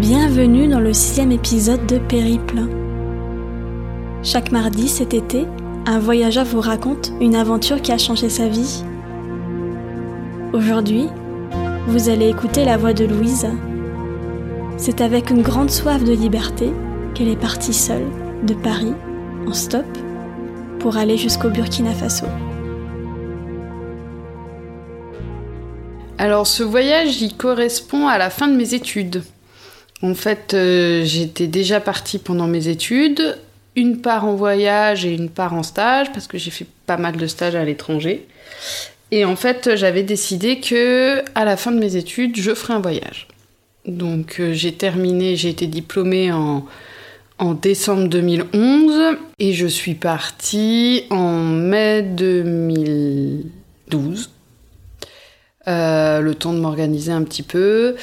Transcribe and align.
Bienvenue 0.00 0.66
dans 0.66 0.80
le 0.80 0.92
sixième 0.92 1.30
épisode 1.30 1.86
de 1.86 1.98
Périple. 1.98 2.62
Chaque 4.24 4.50
mardi 4.50 4.88
cet 4.88 5.14
été, 5.14 5.46
un 5.86 6.00
voyageur 6.00 6.44
vous 6.44 6.60
raconte 6.60 7.12
une 7.20 7.36
aventure 7.36 7.80
qui 7.80 7.92
a 7.92 7.96
changé 7.96 8.28
sa 8.28 8.48
vie. 8.48 8.82
Aujourd'hui, 10.52 11.06
vous 11.86 12.08
allez 12.08 12.28
écouter 12.28 12.64
la 12.64 12.76
voix 12.76 12.92
de 12.92 13.04
Louise. 13.04 13.46
C'est 14.78 15.00
avec 15.00 15.30
une 15.30 15.42
grande 15.42 15.70
soif 15.70 16.02
de 16.02 16.12
liberté 16.12 16.72
qu'elle 17.14 17.28
est 17.28 17.40
partie 17.40 17.72
seule 17.72 18.08
de 18.42 18.54
Paris 18.54 18.94
en 19.46 19.52
stop 19.52 19.86
pour 20.80 20.96
aller 20.96 21.16
jusqu'au 21.16 21.50
Burkina 21.50 21.92
Faso. 21.92 22.26
Alors 26.18 26.48
ce 26.48 26.64
voyage, 26.64 27.22
il 27.22 27.36
correspond 27.36 28.08
à 28.08 28.18
la 28.18 28.30
fin 28.30 28.48
de 28.48 28.56
mes 28.56 28.74
études. 28.74 29.22
En 30.04 30.14
fait, 30.14 30.52
euh, 30.52 31.02
j'étais 31.02 31.46
déjà 31.46 31.80
partie 31.80 32.18
pendant 32.18 32.46
mes 32.46 32.68
études, 32.68 33.38
une 33.74 34.02
part 34.02 34.26
en 34.26 34.34
voyage 34.34 35.06
et 35.06 35.14
une 35.14 35.30
part 35.30 35.54
en 35.54 35.62
stage, 35.62 36.12
parce 36.12 36.26
que 36.26 36.36
j'ai 36.36 36.50
fait 36.50 36.66
pas 36.84 36.98
mal 36.98 37.16
de 37.16 37.26
stages 37.26 37.54
à 37.54 37.64
l'étranger. 37.64 38.26
Et 39.12 39.24
en 39.24 39.34
fait, 39.34 39.76
j'avais 39.76 40.02
décidé 40.02 40.60
que 40.60 41.22
à 41.34 41.46
la 41.46 41.56
fin 41.56 41.72
de 41.72 41.78
mes 41.78 41.96
études, 41.96 42.36
je 42.36 42.54
ferais 42.54 42.74
un 42.74 42.80
voyage. 42.80 43.28
Donc 43.86 44.40
euh, 44.40 44.52
j'ai 44.52 44.72
terminé, 44.72 45.36
j'ai 45.36 45.48
été 45.48 45.66
diplômée 45.66 46.30
en, 46.30 46.66
en 47.38 47.54
décembre 47.54 48.08
2011 48.08 49.16
et 49.38 49.54
je 49.54 49.66
suis 49.66 49.94
partie 49.94 51.04
en 51.08 51.44
mai 51.44 52.02
2012 52.02 54.28
euh, 55.66 56.20
le 56.20 56.34
temps 56.34 56.52
de 56.52 56.58
m'organiser 56.58 57.10
un 57.10 57.22
petit 57.22 57.42
peu. 57.42 57.96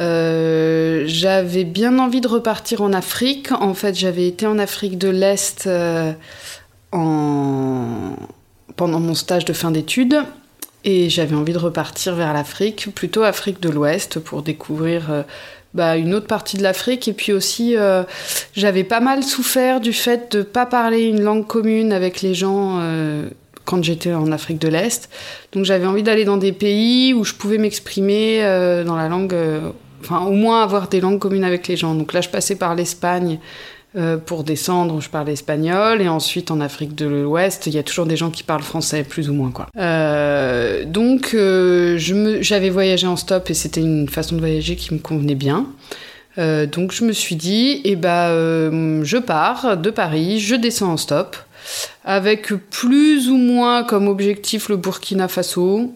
Euh, 0.00 1.04
j'avais 1.06 1.64
bien 1.64 1.98
envie 1.98 2.20
de 2.20 2.28
repartir 2.28 2.82
en 2.82 2.92
Afrique. 2.92 3.52
En 3.52 3.72
fait, 3.72 3.94
j'avais 3.94 4.26
été 4.26 4.46
en 4.46 4.58
Afrique 4.58 4.98
de 4.98 5.08
l'Est 5.08 5.66
euh, 5.66 6.12
en... 6.92 8.16
pendant 8.76 9.00
mon 9.00 9.14
stage 9.14 9.46
de 9.46 9.54
fin 9.54 9.70
d'études. 9.70 10.18
Et 10.84 11.08
j'avais 11.08 11.34
envie 11.34 11.54
de 11.54 11.58
repartir 11.58 12.14
vers 12.14 12.34
l'Afrique, 12.34 12.94
plutôt 12.94 13.22
Afrique 13.22 13.60
de 13.60 13.70
l'Ouest, 13.70 14.20
pour 14.20 14.42
découvrir 14.42 15.24
bah, 15.74 15.96
une 15.96 16.14
autre 16.14 16.28
partie 16.28 16.58
de 16.58 16.62
l'Afrique. 16.62 17.08
Et 17.08 17.12
puis 17.12 17.32
aussi, 17.32 17.74
j'avais 18.54 18.84
pas 18.84 19.00
mal 19.00 19.24
souffert 19.24 19.80
du 19.80 19.92
fait 19.92 20.30
de 20.30 20.38
ne 20.38 20.42
pas 20.44 20.64
parler 20.64 21.02
une 21.04 21.22
langue 21.22 21.44
commune 21.44 21.92
avec 21.92 22.22
les 22.22 22.34
gens 22.34 22.80
quand 23.66 23.84
j'étais 23.84 24.14
en 24.14 24.32
Afrique 24.32 24.58
de 24.58 24.68
l'Est. 24.68 25.10
Donc 25.52 25.66
j'avais 25.66 25.84
envie 25.84 26.02
d'aller 26.02 26.24
dans 26.24 26.38
des 26.38 26.52
pays 26.52 27.12
où 27.12 27.24
je 27.24 27.34
pouvais 27.34 27.58
m'exprimer 27.58 28.38
euh, 28.42 28.84
dans 28.84 28.96
la 28.96 29.08
langue, 29.08 29.34
euh, 29.34 29.60
enfin 30.00 30.24
au 30.24 30.32
moins 30.32 30.62
avoir 30.62 30.88
des 30.88 31.02
langues 31.02 31.18
communes 31.18 31.44
avec 31.44 31.68
les 31.68 31.76
gens. 31.76 31.94
Donc 31.94 32.14
là 32.14 32.22
je 32.22 32.30
passais 32.30 32.54
par 32.54 32.74
l'Espagne 32.74 33.38
euh, 33.96 34.16
pour 34.18 34.44
descendre, 34.44 35.00
je 35.00 35.10
parlais 35.10 35.32
espagnol, 35.32 36.00
et 36.00 36.08
ensuite 36.08 36.50
en 36.50 36.60
Afrique 36.60 36.94
de 36.94 37.06
l'Ouest, 37.06 37.66
il 37.66 37.74
y 37.74 37.78
a 37.78 37.82
toujours 37.82 38.06
des 38.06 38.16
gens 38.16 38.30
qui 38.30 38.42
parlent 38.42 38.62
français, 38.62 39.02
plus 39.02 39.28
ou 39.28 39.34
moins 39.34 39.50
quoi. 39.50 39.66
donc 40.84 41.34
j'avais 41.34 42.70
voyagé 42.70 43.06
en 43.06 43.16
stop 43.16 43.50
et 43.50 43.54
c'était 43.54 43.80
une 43.80 44.08
façon 44.08 44.36
de 44.36 44.40
voyager 44.40 44.76
qui 44.76 44.94
me 44.94 45.00
convenait 45.00 45.34
bien. 45.34 45.66
donc 46.36 46.92
je 46.92 47.04
me 47.04 47.12
suis 47.12 47.36
dit, 47.36 47.80
eh 47.84 47.96
ben, 47.96 49.02
je 49.02 49.16
pars 49.16 49.76
de 49.76 49.90
Paris, 49.90 50.40
je 50.40 50.54
descends 50.54 50.92
en 50.92 50.96
stop 50.98 51.36
avec 52.04 52.52
plus 52.70 53.28
ou 53.28 53.36
moins 53.36 53.84
comme 53.84 54.08
objectif 54.08 54.68
le 54.68 54.76
Burkina 54.76 55.28
Faso 55.28 55.92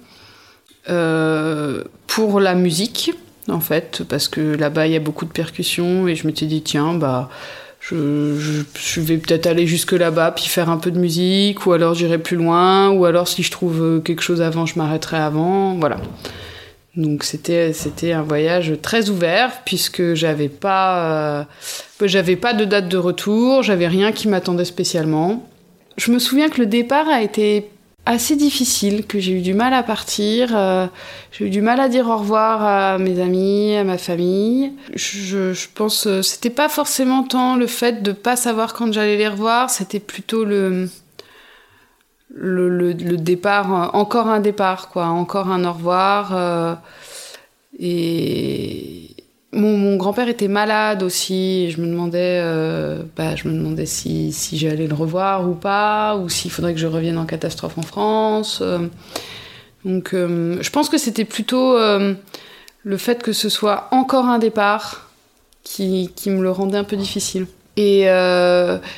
euh, 0.89 1.85
pour 2.07 2.41
la 2.41 2.55
musique, 2.55 3.12
en 3.49 3.61
fait, 3.61 4.03
parce 4.09 4.29
que 4.29 4.41
là-bas 4.41 4.87
il 4.87 4.93
y 4.93 4.97
a 4.97 5.01
beaucoup 5.01 5.25
de 5.25 5.33
percussions 5.33 6.09
et 6.09 6.15
je 6.15 6.27
m'étais 6.27 6.47
dit, 6.47 6.62
tiens, 6.62 6.95
bah. 6.95 7.29
Je, 7.83 9.00
vais 9.00 9.17
peut-être 9.17 9.47
aller 9.47 9.67
jusque 9.67 9.93
là-bas 9.93 10.33
puis 10.33 10.44
faire 10.44 10.69
un 10.69 10.77
peu 10.77 10.91
de 10.91 10.99
musique 10.99 11.67
ou 11.67 11.73
alors 11.73 11.94
j'irai 11.94 12.19
plus 12.19 12.37
loin 12.37 12.91
ou 12.91 13.06
alors 13.06 13.27
si 13.27 13.43
je 13.43 13.50
trouve 13.50 14.03
quelque 14.05 14.21
chose 14.21 14.43
avant 14.43 14.67
je 14.67 14.78
m'arrêterai 14.78 15.17
avant 15.17 15.75
voilà 15.77 15.97
donc 16.94 17.25
c'était 17.25 17.73
c'était 17.73 18.12
un 18.12 18.23
voyage 18.23 18.75
très 18.83 19.09
ouvert 19.09 19.62
puisque 19.65 20.15
j'avais 20.15 20.50
pas 20.50 21.05
euh, 21.05 21.44
j'avais 22.03 22.37
pas 22.37 22.53
de 22.53 22.67
date 22.67 22.89
de 22.89 22.99
retour 22.99 23.62
j'avais 23.62 23.89
rien 23.89 24.12
qui 24.12 24.28
m'attendait 24.28 24.67
spécialement 24.67 25.49
je 26.00 26.11
me 26.12 26.19
souviens 26.19 26.49
que 26.49 26.59
le 26.59 26.66
départ 26.66 27.09
a 27.09 27.21
été 27.21 27.69
assez 28.06 28.34
difficile, 28.34 29.06
que 29.06 29.19
j'ai 29.19 29.33
eu 29.33 29.43
du 29.43 29.53
mal 29.53 29.75
à 29.75 29.83
partir, 29.83 30.56
euh, 30.56 30.87
j'ai 31.31 31.47
eu 31.47 31.50
du 31.50 31.61
mal 31.61 31.78
à 31.78 31.91
dire 31.91 32.09
au 32.09 32.16
revoir 32.16 32.65
à 32.65 32.99
mes 32.99 33.21
amis, 33.21 33.77
à 33.77 33.84
ma 33.84 33.99
famille. 33.99 34.72
Je, 34.94 35.53
pense 35.75 36.06
euh, 36.06 36.22
c'était 36.22 36.49
pas 36.49 36.71
forcément 36.71 37.22
tant 37.22 37.55
le 37.55 37.66
fait 37.66 38.03
de 38.03 38.12
pas 38.12 38.37
savoir 38.37 38.72
quand 38.72 38.91
j'allais 38.91 39.19
les 39.19 39.28
revoir, 39.28 39.69
c'était 39.69 40.00
plutôt 40.00 40.47
le, 40.47 40.88
le, 42.31 42.69
le, 42.71 43.17
départ, 43.19 43.75
euh, 43.75 43.88
encore 43.93 44.28
un 44.28 44.41
départ, 44.41 44.88
quoi, 44.88 45.05
encore 45.06 45.49
un 45.49 45.67
au 45.67 45.72
revoir. 45.75 46.78
et, 47.78 49.19
mon, 49.53 49.97
grand-père 49.97 50.28
était 50.28 50.49
malade 50.49 51.03
aussi. 51.03 51.71
je 51.71 51.81
me 51.81 51.87
demandais, 51.87 52.41
euh, 52.43 53.03
bah, 53.16 53.34
je 53.37 53.49
me 53.49 53.55
demandais 53.55 53.87
si, 53.87 54.33
j'allais 54.53 54.87
le 54.87 54.94
revoir 54.94 55.49
ou 55.49 55.55
pas, 55.55 56.16
ou 56.16 56.28
s'il 56.28 56.50
faudrait 56.50 56.75
que 56.75 56.81
je 56.81 56.87
revienne 56.87 57.19
en 57.19 57.27
catastrophe 57.27 57.77
en 57.78 57.83
France. 57.83 58.61
Euh. 58.62 58.87
donc, 59.84 60.15
euh, 60.15 60.59
je 60.61 60.71
pense 60.71 60.88
que 60.88 60.99
c'était 60.99 61.25
plutôt 61.25 61.77
le 62.83 62.97
fait 62.97 63.22
que 63.22 63.33
ce 63.33 63.49
soit 63.49 63.88
encore 63.91 64.27
un 64.27 64.38
départ 64.38 65.11
qui, 65.65 66.11
qui 66.15 66.31
me 66.31 66.43
le 66.43 66.50
rendait 66.50 66.78
un 66.78 66.84
peu 66.84 66.97
difficile. 66.97 67.47
Et 67.77 68.06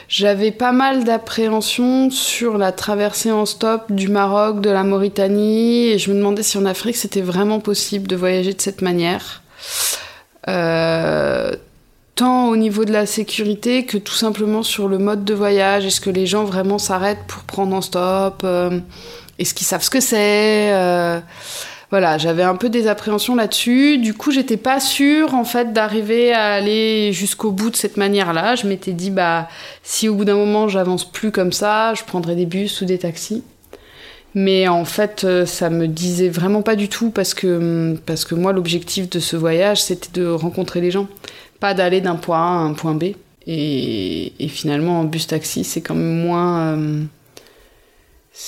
j'avais 0.09 0.51
pas 0.51 0.73
mal 0.73 1.05
d'appréhension 1.05 2.11
sur 2.11 2.59
la 2.59 2.73
traversée 2.73 3.31
en 3.31 3.47
stop 3.47 3.91
du 3.91 4.09
Maroc, 4.09 4.61
de 4.61 4.71
la 4.71 4.83
Mauritanie, 4.83 5.89
et 5.89 5.99
je 5.99 6.11
me 6.11 6.17
demandais 6.17 6.43
si 6.43 6.59
en 6.59 6.67
Afrique 6.67 6.97
c'était 6.97 7.21
vraiment 7.23 7.61
possible 7.61 8.07
de 8.07 8.17
voyager 8.17 8.53
de 8.53 8.61
cette 8.61 8.83
manière. 8.83 9.42
Euh, 10.49 11.53
tant 12.15 12.49
au 12.49 12.57
niveau 12.57 12.85
de 12.85 12.93
la 12.93 13.07
sécurité 13.07 13.85
que 13.85 13.97
tout 13.97 14.15
simplement 14.15 14.63
sur 14.63 14.89
le 14.89 14.99
mode 14.99 15.25
de 15.25 15.35
voyage. 15.35 15.85
Est-ce 15.87 16.01
que 16.01 16.11
les 16.11 16.27
gens 16.27 16.45
vraiment 16.45 16.79
s'arrêtent 16.79 17.25
pour 17.27 17.43
prendre 17.45 17.75
en 17.75 17.81
stop 17.81 18.43
euh, 18.45 18.81
Est-ce 19.39 19.55
qu'ils 19.55 19.67
savent 19.67 19.83
ce 19.83 19.91
que 19.91 20.01
c'est 20.01 20.73
euh, 20.73 21.21
Voilà, 21.91 22.19
j'avais 22.19 22.43
un 22.43 22.57
peu 22.57 22.69
des 22.69 22.87
appréhensions 22.87 23.35
là-dessus. 23.35 23.99
Du 23.99 24.15
coup, 24.15 24.31
j'étais 24.31 24.57
pas 24.57 24.81
sûre 24.81 25.35
en 25.35 25.45
fait 25.45 25.73
d'arriver 25.73 26.33
à 26.33 26.53
aller 26.53 27.13
jusqu'au 27.13 27.51
bout 27.51 27.71
de 27.71 27.77
cette 27.77 27.97
manière-là. 27.97 28.57
Je 28.57 28.67
m'étais 28.67 28.93
dit 28.93 29.11
bah 29.11 29.49
si 29.83 30.09
au 30.09 30.15
bout 30.15 30.25
d'un 30.25 30.37
moment 30.37 30.69
j'avance 30.69 31.11
plus 31.11 31.31
comme 31.31 31.53
ça, 31.53 31.95
je 31.95 32.05
prendrai 32.05 32.35
des 32.35 32.47
bus 32.47 32.81
ou 32.83 32.85
des 32.85 32.99
taxis. 32.99 33.43
Mais 34.35 34.67
en 34.69 34.85
fait, 34.85 35.25
euh, 35.25 35.45
ça 35.45 35.69
me 35.69 35.87
disait 35.87 36.29
vraiment 36.29 36.63
pas 36.63 36.77
du 36.77 36.89
tout 36.89 37.11
parce 37.11 37.35
que, 37.35 37.47
hum, 37.93 37.99
parce 37.99 38.25
que 38.25 38.35
moi, 38.35 38.53
l'objectif 38.53 39.11
de 39.11 39.21
ce 39.21 39.37
voyage, 39.37 39.83
c'était 39.83 40.21
de 40.21 40.27
rencontrer 40.27 40.81
les 40.81 40.91
gens, 40.91 41.09
pas 41.61 41.75
d'aller 41.75 42.01
d'un 42.01 42.17
point 42.17 42.39
A 42.39 42.41
à 42.41 42.63
un 42.63 42.73
point 42.73 42.95
B. 42.95 43.13
Et, 43.47 44.33
et 44.39 44.49
finalement, 44.49 45.01
en 45.01 45.05
bus-taxi, 45.05 45.65
c'est 45.65 45.81
quand 45.81 45.95
même 45.95 46.23
moins. 46.23 46.79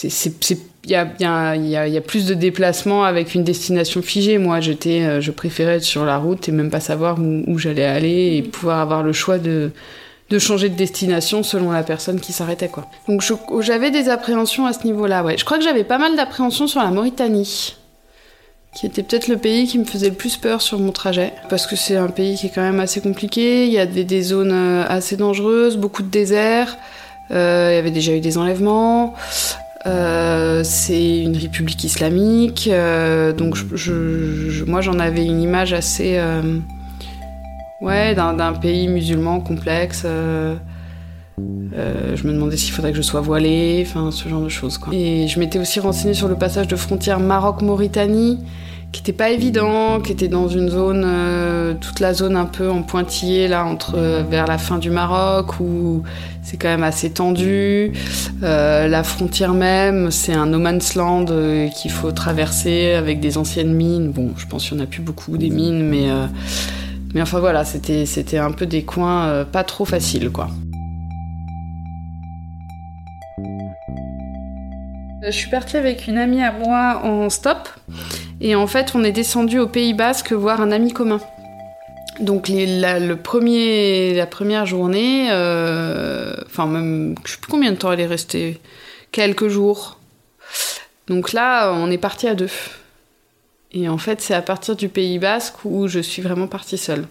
Il 0.02 0.90
y, 0.90 0.94
a, 0.94 1.12
y, 1.18 1.24
a, 1.24 1.56
y, 1.56 1.76
a, 1.76 1.88
y 1.88 1.96
a, 1.96 2.00
plus 2.00 2.26
de 2.26 2.34
déplacements 2.34 3.04
avec 3.04 3.34
une 3.34 3.44
destination 3.44 4.02
figée. 4.02 4.38
Moi, 4.38 4.60
j'étais, 4.60 5.02
euh, 5.02 5.20
je 5.20 5.30
préférais 5.30 5.76
être 5.76 5.84
sur 5.84 6.04
la 6.04 6.16
route 6.16 6.48
et 6.48 6.52
même 6.52 6.70
pas 6.70 6.80
savoir 6.80 7.18
où, 7.18 7.42
où 7.46 7.58
j'allais 7.58 7.84
aller 7.84 8.36
et 8.36 8.42
pouvoir 8.42 8.80
avoir 8.80 9.02
le 9.02 9.12
choix 9.12 9.38
de, 9.38 9.72
de 10.34 10.38
changer 10.40 10.68
de 10.68 10.74
destination 10.74 11.44
selon 11.44 11.70
la 11.70 11.84
personne 11.84 12.18
qui 12.18 12.32
s'arrêtait 12.32 12.68
quoi. 12.68 12.88
Donc 13.08 13.22
j'avais 13.60 13.92
des 13.92 14.08
appréhensions 14.08 14.66
à 14.66 14.72
ce 14.72 14.84
niveau-là, 14.84 15.22
ouais. 15.22 15.38
Je 15.38 15.44
crois 15.44 15.58
que 15.58 15.64
j'avais 15.64 15.84
pas 15.84 15.98
mal 15.98 16.16
d'appréhensions 16.16 16.66
sur 16.66 16.80
la 16.80 16.90
Mauritanie, 16.90 17.76
qui 18.74 18.86
était 18.86 19.04
peut-être 19.04 19.28
le 19.28 19.36
pays 19.36 19.68
qui 19.68 19.78
me 19.78 19.84
faisait 19.84 20.08
le 20.08 20.16
plus 20.16 20.36
peur 20.36 20.60
sur 20.60 20.80
mon 20.80 20.90
trajet, 20.90 21.32
parce 21.48 21.68
que 21.68 21.76
c'est 21.76 21.96
un 21.96 22.08
pays 22.08 22.36
qui 22.36 22.46
est 22.46 22.50
quand 22.52 22.62
même 22.62 22.80
assez 22.80 23.00
compliqué, 23.00 23.66
il 23.66 23.72
y 23.72 23.78
a 23.78 23.86
des, 23.86 24.22
zones 24.22 24.50
euh, 24.52 24.84
assez 24.88 25.16
dangereuses, 25.16 25.76
beaucoup 25.76 26.02
de 26.02 26.10
déserts, 26.10 26.76
euh, 27.30 27.68
il 27.70 27.76
y 27.76 27.78
avait 27.78 27.92
déjà 27.92 28.12
eu 28.12 28.20
des 28.20 28.36
enlèvements. 28.36 29.14
Euh, 29.86 30.62
c'est 30.64 31.18
une 31.18 31.36
république 31.36 31.84
islamique, 31.84 32.68
donc 33.36 33.56
moi 34.66 34.80
j'en 34.80 34.98
avais 34.98 35.24
une 35.24 35.42
image 35.42 35.74
assez 35.74 36.18
Ouais, 37.80 38.14
d'un 38.14 38.52
pays 38.52 38.88
musulman 38.88 39.40
complexe. 39.40 40.02
Euh, 40.04 40.54
euh, 41.76 42.16
je 42.16 42.26
me 42.26 42.32
demandais 42.32 42.56
s'il 42.56 42.72
faudrait 42.72 42.92
que 42.92 42.96
je 42.96 43.02
sois 43.02 43.20
voilée, 43.20 43.84
enfin 43.86 44.10
ce 44.10 44.28
genre 44.28 44.42
de 44.42 44.48
choses. 44.48 44.78
Quoi. 44.78 44.94
Et 44.94 45.26
je 45.26 45.38
m'étais 45.40 45.58
aussi 45.58 45.80
renseignée 45.80 46.14
sur 46.14 46.28
le 46.28 46.36
passage 46.36 46.68
de 46.68 46.76
frontière 46.76 47.18
Maroc-Mauritanie, 47.18 48.38
qui 48.92 49.00
était 49.00 49.12
pas 49.12 49.30
évident, 49.30 50.00
qui 50.00 50.12
était 50.12 50.28
dans 50.28 50.46
une 50.46 50.68
zone, 50.68 51.02
euh, 51.04 51.74
toute 51.80 51.98
la 51.98 52.14
zone 52.14 52.36
un 52.36 52.44
peu 52.44 52.70
en 52.70 52.82
pointillé 52.82 53.48
là 53.48 53.64
entre 53.64 53.98
vers 54.30 54.46
la 54.46 54.56
fin 54.56 54.78
du 54.78 54.90
Maroc 54.90 55.58
où 55.58 56.04
c'est 56.42 56.56
quand 56.56 56.68
même 56.68 56.84
assez 56.84 57.10
tendu. 57.10 57.92
la 58.40 59.02
frontière 59.02 59.52
même, 59.52 60.12
c'est 60.12 60.32
un 60.32 60.46
no 60.46 60.60
man's 60.60 60.94
land 60.94 61.24
qu'il 61.74 61.90
faut 61.90 62.12
traverser 62.12 62.92
avec 62.92 63.18
des 63.18 63.36
anciennes 63.36 63.74
mines. 63.74 64.12
Bon, 64.12 64.30
je 64.36 64.46
pense 64.46 64.68
qu'il 64.68 64.76
n'y 64.76 64.82
en 64.82 64.84
a 64.84 64.86
plus 64.86 65.02
beaucoup 65.02 65.36
des 65.36 65.50
mines, 65.50 65.82
mais 65.82 66.08
Mais 67.14 67.22
enfin 67.22 67.38
voilà, 67.38 67.64
c'était, 67.64 68.38
un 68.38 68.50
peu 68.50 68.66
des 68.66 68.84
coins 68.84 69.44
pas 69.44 69.64
trop 69.64 69.84
faciles, 69.84 70.30
quoi. 70.30 70.48
Je 75.26 75.30
suis 75.30 75.48
partie 75.48 75.78
avec 75.78 76.06
une 76.06 76.18
amie 76.18 76.42
à 76.42 76.52
moi 76.52 77.00
en 77.02 77.30
stop. 77.30 77.68
Et 78.42 78.54
en 78.54 78.66
fait, 78.66 78.94
on 78.94 79.02
est 79.02 79.12
descendu 79.12 79.58
au 79.58 79.66
Pays 79.66 79.94
Basque 79.94 80.32
voir 80.32 80.60
un 80.60 80.70
ami 80.70 80.92
commun. 80.92 81.20
Donc 82.20 82.48
la, 82.48 83.00
le 83.00 83.18
la 84.14 84.26
première 84.26 84.66
journée, 84.66 85.28
euh, 85.30 86.34
enfin 86.46 86.66
même, 86.66 87.14
je 87.24 87.32
sais 87.32 87.38
plus 87.38 87.50
combien 87.50 87.72
de 87.72 87.76
temps 87.76 87.90
elle 87.90 88.00
est 88.00 88.06
restée, 88.06 88.60
quelques 89.12 89.48
jours. 89.48 89.98
Donc 91.08 91.32
là, 91.32 91.72
on 91.72 91.90
est 91.90 91.98
parti 91.98 92.28
à 92.28 92.34
deux. 92.34 92.50
Et 93.74 93.88
en 93.88 93.98
fait, 93.98 94.20
c'est 94.20 94.34
à 94.34 94.42
partir 94.42 94.76
du 94.76 94.88
Pays 94.88 95.18
Basque 95.18 95.64
où 95.64 95.88
je 95.88 95.98
suis 95.98 96.22
vraiment 96.22 96.46
partie 96.46 96.78
seule. 96.78 97.06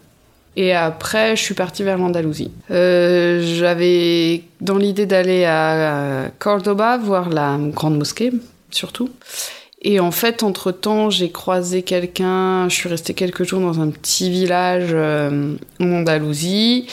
Et 0.55 0.73
après, 0.73 1.35
je 1.35 1.41
suis 1.41 1.55
partie 1.55 1.83
vers 1.83 1.97
l'Andalousie. 1.97 2.51
Euh, 2.71 3.41
J'avais 3.57 4.43
dans 4.61 4.77
l'idée 4.77 5.05
d'aller 5.05 5.45
à 5.45 6.31
Cordoba 6.39 6.97
voir 6.97 7.29
la 7.29 7.57
grande 7.59 7.97
mosquée, 7.97 8.31
surtout. 8.71 9.09
Et 9.81 9.99
en 9.99 10.11
fait, 10.11 10.43
entre-temps, 10.43 11.09
j'ai 11.09 11.29
croisé 11.29 11.81
quelqu'un, 11.81 12.69
je 12.69 12.75
suis 12.75 12.87
restée 12.87 13.13
quelques 13.13 13.43
jours 13.43 13.59
dans 13.59 13.81
un 13.81 13.89
petit 13.89 14.29
village 14.29 14.91
euh, 14.93 15.55
en 15.81 15.91
Andalousie, 15.91 16.87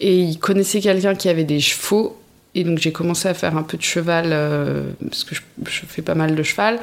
et 0.00 0.18
il 0.18 0.38
connaissait 0.38 0.80
quelqu'un 0.80 1.14
qui 1.14 1.30
avait 1.30 1.44
des 1.44 1.60
chevaux, 1.60 2.18
et 2.54 2.64
donc 2.64 2.76
j'ai 2.76 2.92
commencé 2.92 3.28
à 3.28 3.32
faire 3.32 3.56
un 3.56 3.62
peu 3.62 3.78
de 3.78 3.82
cheval, 3.82 4.26
euh, 4.32 4.82
parce 5.08 5.24
que 5.24 5.34
je, 5.34 5.40
je, 5.64 5.86
fais 5.86 6.02
pas 6.02 6.14
mal 6.14 6.34
de 6.34 6.42
cheval. 6.42 6.78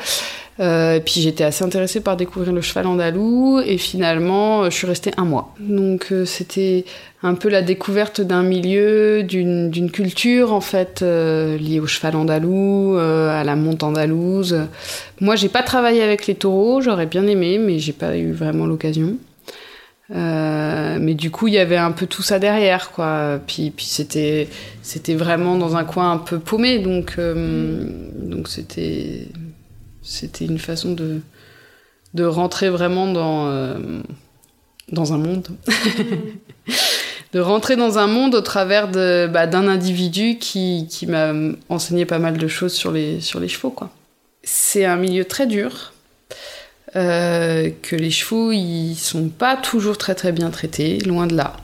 Euh, 0.59 1.00
puis 1.00 1.21
j'étais 1.21 1.44
assez 1.44 1.63
intéressée 1.63 2.00
par 2.00 2.15
découvrir 2.15 2.53
le 2.53 2.61
cheval 2.61 2.85
andalou 2.85 3.59
et 3.59 3.79
finalement 3.79 4.63
euh, 4.63 4.69
je 4.69 4.75
suis 4.75 4.88
restée 4.88 5.11
un 5.17 5.25
mois. 5.25 5.53
Donc 5.59 6.07
euh, 6.11 6.25
c'était 6.25 6.85
un 7.23 7.33
peu 7.33 7.50
la 7.50 7.63
découverte 7.63 8.21
d'un 8.21 8.44
milieu, 8.44 9.23
d'une 9.23 9.89
culture 9.91 10.53
en 10.53 10.61
fait 10.61 11.01
liée 11.01 11.79
au 11.79 11.88
cheval 11.88 12.15
andalou, 12.15 12.97
à 12.97 13.44
la 13.44 13.55
monte 13.55 13.81
andalouse. 13.81 14.67
Moi 15.21 15.35
j'ai 15.35 15.50
pas 15.50 15.63
travaillé 15.63 16.03
avec 16.03 16.27
les 16.27 16.35
taureaux, 16.35 16.81
j'aurais 16.81 17.05
bien 17.05 17.25
aimé 17.25 17.57
mais 17.59 17.79
j'ai 17.79 17.94
pas 17.94 18.17
eu 18.17 18.33
vraiment 18.33 18.65
l'occasion. 18.65 19.15
mais 20.09 21.13
du 21.15 21.31
coup, 21.31 21.47
il 21.47 21.53
y 21.53 21.59
avait 21.59 21.77
un 21.77 21.91
peu 21.91 22.07
tout 22.07 22.23
ça 22.23 22.39
derrière, 22.39 22.91
quoi. 22.91 23.39
Puis, 23.47 23.71
puis 23.71 23.85
c'était, 23.85 24.50
c'était 24.81 25.15
vraiment 25.15 25.57
dans 25.57 25.75
un 25.77 25.85
coin 25.85 26.11
un 26.11 26.17
peu 26.17 26.39
paumé, 26.39 26.79
donc, 26.79 27.17
donc 27.17 28.50
c'était, 28.50 29.27
c'était 30.03 30.45
une 30.45 30.59
façon 30.59 30.94
de, 30.94 31.21
de 32.13 32.23
rentrer 32.25 32.69
vraiment 32.69 33.11
dans, 33.11 33.47
euh, 33.47 34.01
dans 34.91 35.13
un 35.13 35.17
monde. 35.17 35.47
de 37.33 37.39
rentrer 37.39 37.75
dans 37.75 37.97
un 37.97 38.07
monde 38.07 38.35
au 38.35 38.41
travers 38.41 38.89
bah, 38.89 39.47
d'un 39.47 39.67
individu 39.67 40.38
qui, 40.38 40.88
qui 40.89 41.07
m'a 41.07 41.33
enseigné 41.69 42.05
pas 42.05 42.19
mal 42.19 42.38
de 42.38 42.47
choses 42.47 42.73
sur 42.73 42.91
les, 42.91 43.21
sur 43.21 43.39
les 43.39 43.47
chevaux. 43.47 43.71
quoi. 43.71 43.89
C'est 44.44 44.85
un 44.85 44.97
milieu 44.97 45.25
très 45.25 45.47
dur, 45.47 45.94
euh, 46.95 47.71
que 47.81 47.95
les 47.95 48.11
chevaux, 48.11 48.51
ils 48.51 48.95
sont 48.95 49.29
pas 49.29 49.55
toujours 49.55 49.97
très 49.97 50.13
très 50.13 50.31
bien 50.31 50.51
traités, 50.51 51.00
loin 51.00 51.25
de 51.25 51.35
là. 51.35 51.57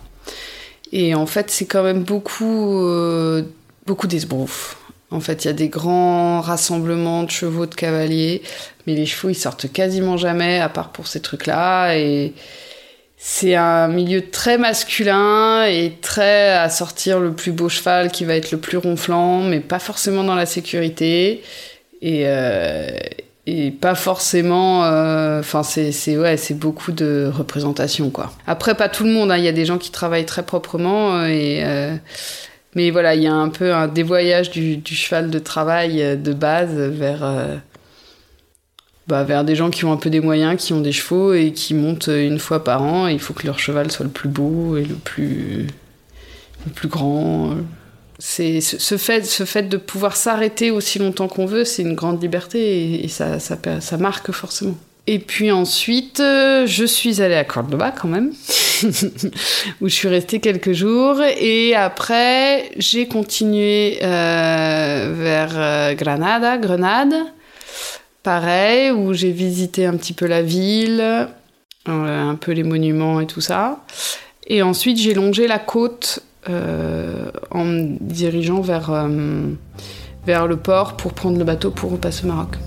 Et 0.92 1.14
en 1.14 1.28
fait, 1.28 1.52
c'est 1.52 1.66
quand 1.66 1.84
même 1.84 2.04
beaucoup, 2.04 2.80
euh, 2.80 3.44
beaucoup 3.86 4.08
d'esbrouf. 4.08 4.79
En 5.12 5.20
fait, 5.20 5.46
il 5.46 5.48
y 5.48 5.50
a 5.50 5.54
des 5.54 5.70
grands 5.70 6.40
rassemblements 6.40 7.24
de 7.24 7.32
chevaux, 7.32 7.66
de 7.66 7.74
cavaliers, 7.74 8.44
mais 8.86 8.94
les 8.94 9.08
chevaux, 9.08 9.30
ils 9.30 9.36
sortent 9.36 9.72
quasiment 9.72 10.18
jamais, 10.18 10.60
à 10.60 10.70
part 10.70 10.92
pour 10.92 11.08
ces 11.08 11.20
trucs-là. 11.20 11.96
Et 11.98 12.34
c'est 13.18 13.56
un 13.56 13.88
milieu 13.88 14.30
très 14.30 14.60
masculin 14.60 15.66
et 15.66 15.94
très 16.00 16.52
à 16.52 16.70
sortir 16.70 17.20
le 17.20 17.34
plus 17.34 17.52
beau 17.52 17.70
cheval 17.70 18.12
qui 18.12 18.24
va 18.24 18.36
être 18.36 18.52
le 18.52 18.60
plus 18.60 18.78
ronflant, 18.78 19.42
mais 19.42 19.60
pas 19.60 19.80
forcément 19.80 20.24
dans 20.24 20.36
la 20.36 20.46
sécurité. 20.46 21.42
Et, 22.04 22.24
euh, 22.26 22.88
et 23.48 23.72
pas 23.72 23.96
forcément. 23.96 24.86
Euh, 24.86 25.40
enfin, 25.40 25.64
c'est 25.64 26.18
ouais, 26.18 26.36
beaucoup 26.52 26.92
de 26.92 27.32
représentation, 27.36 28.12
quoi. 28.12 28.32
Après, 28.46 28.76
pas 28.76 28.90
tout 28.90 29.06
le 29.06 29.12
monde. 29.12 29.32
Hein. 29.32 29.38
Il 29.38 29.44
y 29.44 29.48
a 29.48 29.54
des 29.54 29.66
gens 29.66 29.80
qui 29.80 29.90
travaillent 29.92 30.28
très 30.28 30.44
proprement 30.44 31.26
et. 31.26 31.64
Euh, 31.66 31.96
mais 32.76 32.92
voilà, 32.92 33.16
il 33.16 33.24
y 33.24 33.28
a 33.28 33.34
un 33.34 33.50
peu 33.50 33.74
un 33.74 33.88
dévoyage 33.88 34.52
du, 34.52 34.82
cheval 34.86 35.30
de 35.30 35.40
travail 35.40 36.02
euh, 36.04 36.16
de 36.16 36.34
base 36.34 36.74
vers, 36.74 37.24
euh, 37.24 37.56
bah, 39.08 39.24
vers 39.24 39.44
des 39.44 39.56
gens 39.56 39.70
qui 39.70 39.86
ont 39.86 39.92
un 39.92 39.98
peu 39.98 40.10
des 40.10 40.20
moyens, 40.20 40.62
qui 40.62 40.74
ont 40.74 40.82
des 40.82 40.92
chevaux 40.92 41.34
et 41.34 41.52
qui 41.52 41.74
montent 41.74 42.10
une 42.14 42.40
fois 42.40 42.64
par 42.64 42.84
an. 42.84 43.08
il 43.08 43.20
faut 43.20 43.34
que 43.34 43.48
leur 43.48 43.60
cheval 43.60 43.92
soit 43.92 44.06
le 44.06 44.12
plus 44.12 44.30
beau 44.30 44.78
et 44.78 44.86
le 44.86 44.96
plus, 44.96 45.68
le 46.66 46.72
plus 46.74 46.88
grand. 46.88 47.56
C'est 48.20 48.60
ce 48.60 48.98
fait, 48.98 49.26
ce 49.26 49.46
fait 49.46 49.64
de 49.64 49.78
pouvoir 49.78 50.16
s'arrêter 50.16 50.72
aussi 50.72 51.00
longtemps 51.00 51.30
qu'on 51.30 51.46
veut, 51.46 51.64
c'est 51.64 51.84
une 51.84 51.96
grande 51.96 52.22
liberté 52.22 53.04
et, 53.04 53.08
ça, 53.08 53.40
ça 53.40 53.98
marque 53.98 54.32
forcément. 54.32 54.76
Et 55.12 55.18
puis 55.18 55.50
ensuite, 55.50 56.20
euh, 56.20 56.68
je 56.68 56.86
suis 56.86 57.20
allée 57.20 57.34
à 57.34 57.44
Cordoba 57.44 57.90
quand 57.90 58.08
même, 58.08 58.32
où 59.82 59.90
je 59.90 59.94
suis 59.96 60.08
restée 60.08 60.40
quelques 60.40 60.74
jours. 60.74 61.20
Et 61.36 61.74
après, 61.74 62.70
j'ai 62.78 63.08
continué 63.08 63.98
euh, 64.04 65.12
vers 65.18 65.50
euh, 65.56 65.96
Granada, 65.96 66.60
Grenade. 66.60 67.16
Pareil, 68.22 68.92
où 68.92 69.12
j'ai 69.14 69.32
visité 69.32 69.88
un 69.88 69.98
petit 69.98 70.14
peu 70.14 70.28
la 70.28 70.44
ville, 70.44 71.04
un 71.88 72.36
peu 72.36 72.52
les 72.52 72.62
monuments 72.62 73.20
et 73.20 73.26
tout 73.26 73.42
ça. 73.42 73.84
Et 74.46 74.62
ensuite, 74.62 75.00
j'ai 75.00 75.16
longé 75.16 75.48
la 75.48 75.58
côte 75.58 76.20
en 76.46 77.66
me 77.66 77.98
dirigeant 78.00 78.62
vers, 78.62 79.10
vers 80.28 80.46
le 80.46 80.58
port 80.58 80.98
pour 80.98 81.14
prendre 81.14 81.40
le 81.40 81.46
bateau 81.46 81.72
pour 81.72 81.90
repasser 81.90 82.26
au 82.26 82.28
Maroc. 82.28 82.58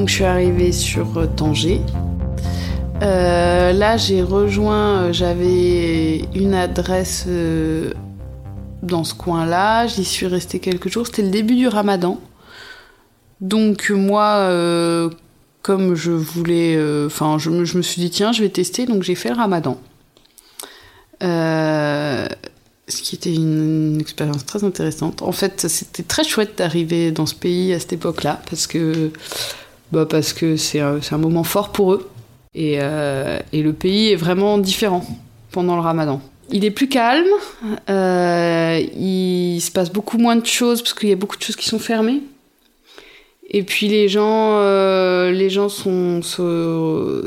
Donc 0.00 0.08
je 0.08 0.14
suis 0.14 0.24
arrivée 0.24 0.72
sur 0.72 1.18
euh, 1.18 1.26
Tanger. 1.26 1.82
Euh, 3.02 3.74
là, 3.74 3.98
j'ai 3.98 4.22
rejoint, 4.22 5.02
euh, 5.02 5.12
j'avais 5.12 6.20
une 6.34 6.54
adresse 6.54 7.28
dans 8.82 9.04
ce 9.04 9.12
coin-là. 9.12 9.88
J'y 9.88 10.06
suis 10.06 10.26
restée 10.26 10.58
quelques 10.58 10.88
jours. 10.88 11.06
C'était 11.06 11.20
le 11.20 11.28
début 11.28 11.54
du 11.54 11.68
ramadan. 11.68 12.18
Donc 13.42 13.90
moi, 13.90 14.50
comme 15.60 15.94
je 15.94 16.12
voulais, 16.12 16.82
enfin, 17.04 17.36
je, 17.36 17.50
me 17.50 17.82
suis 17.82 18.00
dit 18.00 18.08
tiens, 18.08 18.32
je 18.32 18.40
vais 18.40 18.48
tester. 18.48 18.86
Donc 18.86 19.02
j'ai 19.02 19.14
fait 19.14 19.28
le 19.28 19.36
ramadan. 19.36 19.78
ce 21.20 22.26
qui 22.88 23.16
était 23.16 23.34
une, 23.34 23.96
une 23.96 24.00
expérience 24.00 24.46
très 24.46 24.64
intéressante. 24.64 25.20
En 25.20 25.32
fait, 25.32 25.68
c'était 25.68 26.04
très 26.04 26.24
chouette 26.24 26.56
d'arriver 26.56 27.12
dans 27.12 27.26
ce 27.26 27.34
pays 27.34 27.74
à 27.74 27.78
cette 27.78 27.92
époque-là 27.92 28.40
parce 28.48 28.66
que 28.66 29.12
bah 29.92 30.06
Parce 30.06 30.32
que 30.32 30.56
c'est 30.56 30.80
un, 30.80 31.00
un, 31.10 31.18
moment 31.18 31.44
fort 31.44 31.70
pour 31.72 31.94
eux. 31.94 32.10
Et, 32.54 32.78
euh, 32.80 33.38
et, 33.52 33.62
le 33.62 33.72
pays 33.72 34.10
est 34.10 34.16
vraiment 34.16 34.58
différent 34.58 35.04
pendant 35.52 35.76
le 35.76 35.82
ramadan. 35.82 36.20
Il 36.52 36.64
est 36.64 36.72
plus 36.72 36.88
calme, 36.88 37.28
euh, 37.88 38.80
il 38.96 39.60
se 39.60 39.70
passe 39.70 39.92
beaucoup 39.92 40.18
moins 40.18 40.34
de 40.34 40.46
choses 40.46 40.82
parce 40.82 40.94
qu'il 40.94 41.08
y 41.08 41.12
a 41.12 41.16
beaucoup 41.16 41.36
de 41.36 41.42
choses 41.42 41.54
qui 41.54 41.68
sont 41.68 41.78
fermées. 41.78 42.22
Et 43.50 43.62
puis 43.62 43.86
les 43.86 44.08
gens, 44.08 44.58
euh, 44.58 45.30
les 45.30 45.48
gens 45.48 45.68
sont, 45.68 46.22
se, 46.22 47.24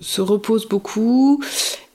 se 0.00 0.20
reposent 0.20 0.68
beaucoup. 0.68 1.40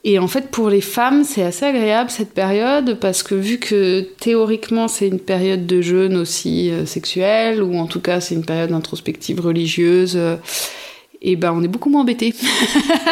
Et 0.03 0.17
en 0.17 0.27
fait, 0.27 0.50
pour 0.50 0.70
les 0.70 0.81
femmes, 0.81 1.24
c'est 1.24 1.43
assez 1.43 1.63
agréable 1.63 2.10
cette 2.10 2.34
période 2.34 2.98
parce 3.00 3.22
que 3.22 3.36
vu 3.36 3.60
que 3.60 4.01
théoriquement 4.20 4.88
c'est 4.88 5.08
une 5.08 5.20
période 5.20 5.67
de 5.67 5.81
jeûne 5.81 6.17
aussi 6.17 6.72
euh, 6.72 6.88
sexuelle, 6.88 7.62
ou 7.62 7.77
en 7.77 7.86
tout 7.86 8.00
cas 8.00 8.20
c'est 8.20 8.34
une 8.34 8.46
période 8.46 8.72
introspective 8.72 9.39
religieuse, 9.39 10.13
euh, 10.15 10.38
et 11.22 11.36
ben 11.36 11.53
on 11.55 11.63
est 11.63 11.67
beaucoup 11.67 11.89
moins 11.89 12.01
embêtés. 12.01 12.34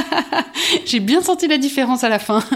J'ai 0.85 0.99
bien 0.99 1.21
senti 1.21 1.47
la 1.47 1.57
différence 1.57 2.03
à 2.03 2.09
la 2.09 2.17
fin. 2.17 2.43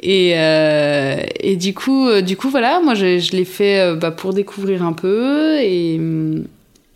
et, 0.00 0.32
euh, 0.34 1.16
et 1.40 1.56
du 1.56 1.74
coup, 1.74 2.08
euh, 2.08 2.22
du 2.22 2.36
coup 2.36 2.48
voilà, 2.48 2.80
moi 2.80 2.94
je, 2.94 3.18
je 3.18 3.32
l'ai 3.32 3.44
fait 3.44 3.80
euh, 3.80 3.96
bah, 3.96 4.10
pour 4.10 4.32
découvrir 4.32 4.82
un 4.82 4.94
peu 4.94 5.58
et, 5.58 6.00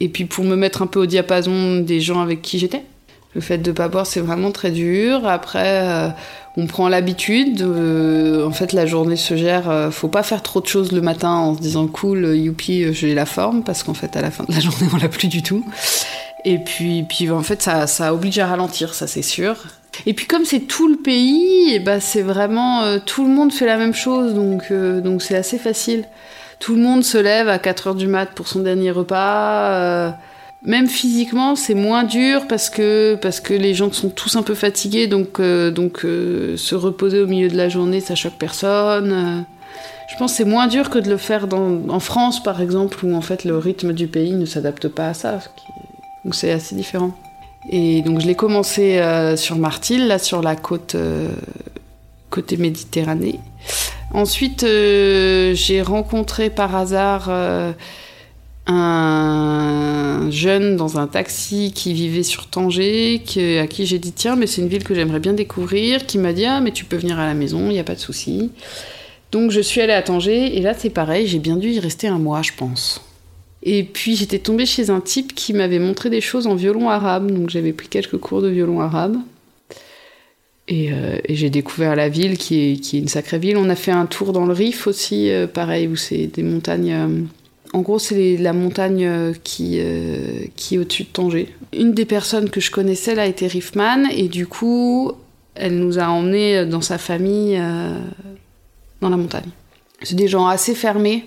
et 0.00 0.08
puis 0.08 0.24
pour 0.24 0.44
me 0.44 0.56
mettre 0.56 0.80
un 0.80 0.86
peu 0.86 1.00
au 1.00 1.06
diapason 1.06 1.80
des 1.80 2.00
gens 2.00 2.22
avec 2.22 2.40
qui 2.40 2.58
j'étais. 2.58 2.82
Le 3.34 3.40
fait 3.40 3.58
de 3.58 3.72
pas 3.72 3.88
boire, 3.88 4.06
c'est 4.06 4.20
vraiment 4.20 4.50
très 4.50 4.70
dur. 4.70 5.26
Après, 5.26 5.88
euh, 5.88 6.08
on 6.56 6.66
prend 6.66 6.88
l'habitude. 6.88 7.62
Euh, 7.62 8.46
en 8.46 8.50
fait, 8.50 8.72
la 8.74 8.84
journée 8.84 9.16
se 9.16 9.36
gère. 9.36 9.70
Euh, 9.70 9.90
faut 9.90 10.08
pas 10.08 10.22
faire 10.22 10.42
trop 10.42 10.60
de 10.60 10.66
choses 10.66 10.92
le 10.92 11.00
matin 11.00 11.30
en 11.30 11.54
se 11.54 11.60
disant 11.60 11.86
cool, 11.86 12.36
youpi, 12.36 12.92
j'ai 12.92 13.14
la 13.14 13.24
forme, 13.24 13.62
parce 13.62 13.82
qu'en 13.82 13.94
fait, 13.94 14.16
à 14.16 14.20
la 14.20 14.30
fin 14.30 14.44
de 14.44 14.52
la 14.52 14.60
journée, 14.60 14.86
on 14.92 14.98
l'a 14.98 15.08
plus 15.08 15.28
du 15.28 15.42
tout. 15.42 15.64
Et 16.44 16.58
puis, 16.58 17.04
puis 17.08 17.30
en 17.30 17.42
fait, 17.42 17.62
ça, 17.62 17.86
ça 17.86 18.12
oblige 18.12 18.38
à 18.38 18.46
ralentir, 18.46 18.92
ça 18.92 19.06
c'est 19.06 19.22
sûr. 19.22 19.56
Et 20.06 20.14
puis 20.14 20.26
comme 20.26 20.44
c'est 20.44 20.60
tout 20.60 20.88
le 20.88 20.96
pays, 20.96 21.78
bah 21.80 22.00
c'est 22.00 22.22
vraiment 22.22 22.98
tout 23.00 23.24
le 23.24 23.30
monde 23.30 23.52
fait 23.52 23.66
la 23.66 23.76
même 23.76 23.92
chose, 23.92 24.34
donc 24.34 24.72
donc 24.72 25.20
c'est 25.20 25.36
assez 25.36 25.58
facile 25.58 26.06
tout 26.58 26.76
le 26.76 26.80
monde 26.80 27.02
se 27.02 27.18
lève 27.18 27.48
à 27.48 27.58
4 27.58 27.88
heures 27.88 27.94
du 27.96 28.06
mat 28.06 28.26
pour 28.26 28.46
son 28.46 28.60
dernier 28.60 28.92
repas. 28.92 30.16
Même 30.64 30.86
physiquement, 30.86 31.56
c'est 31.56 31.74
moins 31.74 32.04
dur 32.04 32.46
parce 32.48 32.70
que, 32.70 33.16
parce 33.20 33.40
que 33.40 33.54
les 33.54 33.74
gens 33.74 33.90
sont 33.92 34.10
tous 34.10 34.36
un 34.36 34.42
peu 34.42 34.54
fatigués, 34.54 35.06
donc, 35.06 35.40
donc 35.40 36.02
se 36.02 36.74
reposer 36.74 37.20
au 37.20 37.26
milieu 37.26 37.48
de 37.48 37.56
la 37.56 37.68
journée, 37.68 38.00
ça 38.00 38.14
choque 38.14 38.38
personne. 38.38 39.44
Je 40.12 40.16
pense 40.18 40.32
que 40.32 40.36
c'est 40.36 40.44
moins 40.44 40.66
dur 40.66 40.90
que 40.90 40.98
de 40.98 41.08
le 41.08 41.16
faire 41.16 41.48
en 41.54 42.00
France, 42.00 42.42
par 42.42 42.60
exemple, 42.60 43.04
où 43.04 43.14
en 43.14 43.22
fait 43.22 43.44
le 43.44 43.56
rythme 43.56 43.92
du 43.92 44.06
pays 44.06 44.32
ne 44.32 44.44
s'adapte 44.44 44.88
pas 44.88 45.08
à 45.08 45.14
ça. 45.14 45.38
Donc 46.24 46.34
c'est 46.34 46.52
assez 46.52 46.74
différent. 46.74 47.12
Et 47.70 48.02
donc 48.02 48.20
je 48.20 48.26
l'ai 48.26 48.34
commencé 48.34 48.98
euh, 48.98 49.36
sur 49.36 49.56
Martil, 49.56 50.08
là 50.08 50.18
sur 50.18 50.42
la 50.42 50.56
côte 50.56 50.96
euh, 50.96 51.28
côté 52.30 52.56
Méditerranée. 52.56 53.38
Ensuite, 54.12 54.64
euh, 54.64 55.54
j'ai 55.54 55.80
rencontré 55.80 56.50
par 56.50 56.76
hasard 56.76 57.30
un 58.66 60.28
jeune 60.30 60.76
dans 60.76 60.98
un 60.98 61.06
taxi 61.06 61.72
qui 61.74 61.92
vivait 61.92 62.22
sur 62.22 62.46
Tanger, 62.46 63.20
à 63.60 63.66
qui 63.66 63.86
j'ai 63.86 63.98
dit 63.98 64.12
tiens 64.12 64.36
mais 64.36 64.46
c'est 64.46 64.62
une 64.62 64.68
ville 64.68 64.84
que 64.84 64.94
j'aimerais 64.94 65.20
bien 65.20 65.32
découvrir, 65.32 66.06
qui 66.06 66.18
m'a 66.18 66.32
dit 66.32 66.44
ah 66.44 66.60
mais 66.60 66.70
tu 66.70 66.84
peux 66.84 66.96
venir 66.96 67.18
à 67.18 67.26
la 67.26 67.34
maison, 67.34 67.66
il 67.66 67.72
n'y 67.72 67.80
a 67.80 67.84
pas 67.84 67.94
de 67.94 68.00
souci. 68.00 68.50
Donc 69.32 69.50
je 69.50 69.60
suis 69.60 69.80
allée 69.80 69.92
à 69.92 70.02
Tanger 70.02 70.56
et 70.56 70.60
là 70.60 70.74
c'est 70.74 70.90
pareil, 70.90 71.26
j'ai 71.26 71.38
bien 71.38 71.56
dû 71.56 71.70
y 71.70 71.80
rester 71.80 72.06
un 72.06 72.18
mois 72.18 72.42
je 72.42 72.52
pense. 72.56 73.00
Et 73.64 73.84
puis 73.84 74.16
j'étais 74.16 74.38
tombée 74.38 74.66
chez 74.66 74.90
un 74.90 75.00
type 75.00 75.34
qui 75.34 75.52
m'avait 75.52 75.78
montré 75.78 76.10
des 76.10 76.20
choses 76.20 76.46
en 76.46 76.54
violon 76.54 76.88
arabe, 76.88 77.30
donc 77.30 77.50
j'avais 77.50 77.72
pris 77.72 77.88
quelques 77.88 78.18
cours 78.18 78.42
de 78.42 78.48
violon 78.48 78.80
arabe. 78.80 79.16
Et, 80.68 80.92
euh, 80.92 81.18
j'ai 81.28 81.50
découvert 81.50 81.96
la 81.96 82.08
ville 82.08 82.38
qui 82.38 82.72
est, 82.72 82.92
une 82.92 83.08
sacrée 83.08 83.38
ville. 83.38 83.56
On 83.56 83.68
a 83.68 83.74
fait 83.74 83.90
un 83.90 84.06
tour 84.06 84.32
dans 84.32 84.46
le 84.46 84.52
Rif 84.52 84.86
aussi, 84.86 85.30
euh, 85.30 85.46
pareil, 85.46 85.88
où 85.88 85.96
c'est 85.96 86.28
des 86.28 86.42
montagnes. 86.42 86.92
Euh, 86.92 87.22
en 87.72 87.80
gros, 87.80 87.98
c'est 87.98 88.36
la 88.36 88.52
montagne 88.52 89.34
qui, 89.44 89.80
qui 90.56 90.74
est 90.74 90.78
au-dessus 90.78 91.04
de 91.04 91.08
Tanger. 91.08 91.54
Une 91.72 91.94
des 91.94 92.04
personnes 92.04 92.50
que 92.50 92.60
je 92.60 92.70
connaissais 92.70 93.14
là 93.14 93.26
était 93.26 93.46
Riffman, 93.46 94.04
et 94.10 94.28
du 94.28 94.46
coup, 94.46 95.12
elle 95.54 95.78
nous 95.78 95.98
a 95.98 96.08
emmenés 96.08 96.66
dans 96.66 96.82
sa 96.82 96.98
famille 96.98 97.58
dans 99.00 99.08
la 99.08 99.16
montagne. 99.16 99.50
C'est 100.02 100.16
des 100.16 100.28
gens 100.28 100.46
assez 100.46 100.74
fermés. 100.74 101.26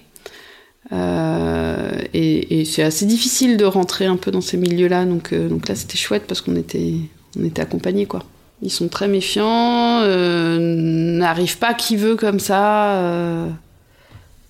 Euh, 0.92 1.92
et, 2.14 2.64
c'est 2.66 2.84
assez 2.84 3.06
difficile 3.06 3.58
de 3.58 3.66
rentrer 3.66 4.06
un 4.06 4.18
peu 4.18 4.32
dans 4.32 4.42
ces 4.42 4.58
milieux-là. 4.58 5.06
Donc, 5.06 5.34
euh, 5.34 5.48
donc 5.50 5.68
là, 5.68 5.76
c'était 5.76 5.98
chouette 5.98 6.24
parce 6.28 6.42
qu'on 6.42 6.56
était, 6.56 6.94
on 7.40 7.44
était 7.44 7.62
accompagnés, 7.62 8.06
quoi. 8.06 8.24
Ils 8.62 8.72
sont 8.72 8.88
très 8.88 9.08
méfiants, 9.08 10.00
euh, 10.02 10.58
n'arrive 10.60 11.58
pas 11.58 11.74
qui 11.74 11.98
veut 11.98 12.16
comme 12.16 12.40
ça 12.40 13.50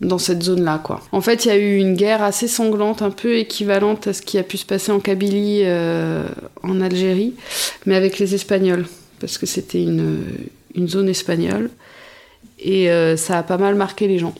dans 0.01 0.17
cette 0.17 0.43
zone-là, 0.43 0.81
quoi. 0.83 1.01
En 1.11 1.21
fait, 1.21 1.45
il 1.45 1.47
y 1.47 1.51
a 1.51 1.57
eu 1.57 1.77
une 1.77 1.95
guerre 1.95 2.21
assez 2.21 2.47
sanglante, 2.47 3.01
un 3.01 3.11
peu 3.11 3.37
équivalente 3.37 4.07
à 4.07 4.13
ce 4.13 4.21
qui 4.21 4.37
a 4.37 4.43
pu 4.43 4.57
se 4.57 4.65
passer 4.65 4.91
en 4.91 4.99
Kabylie, 4.99 5.63
en 6.63 6.81
Algérie, 6.81 7.33
mais 7.85 7.95
avec 7.95 8.19
les 8.19 8.35
Espagnols, 8.35 8.85
parce 9.19 9.37
que 9.37 9.45
c'était 9.45 9.81
une, 9.81 10.21
une 10.75 10.87
zone 10.87 11.09
espagnole 11.09 11.69
et 12.59 12.89
euh, 12.89 13.17
ça 13.17 13.39
a 13.39 13.43
pas 13.43 13.57
mal 13.57 13.75
marqué 13.75 14.07
les 14.07 14.19
gens. 14.19 14.35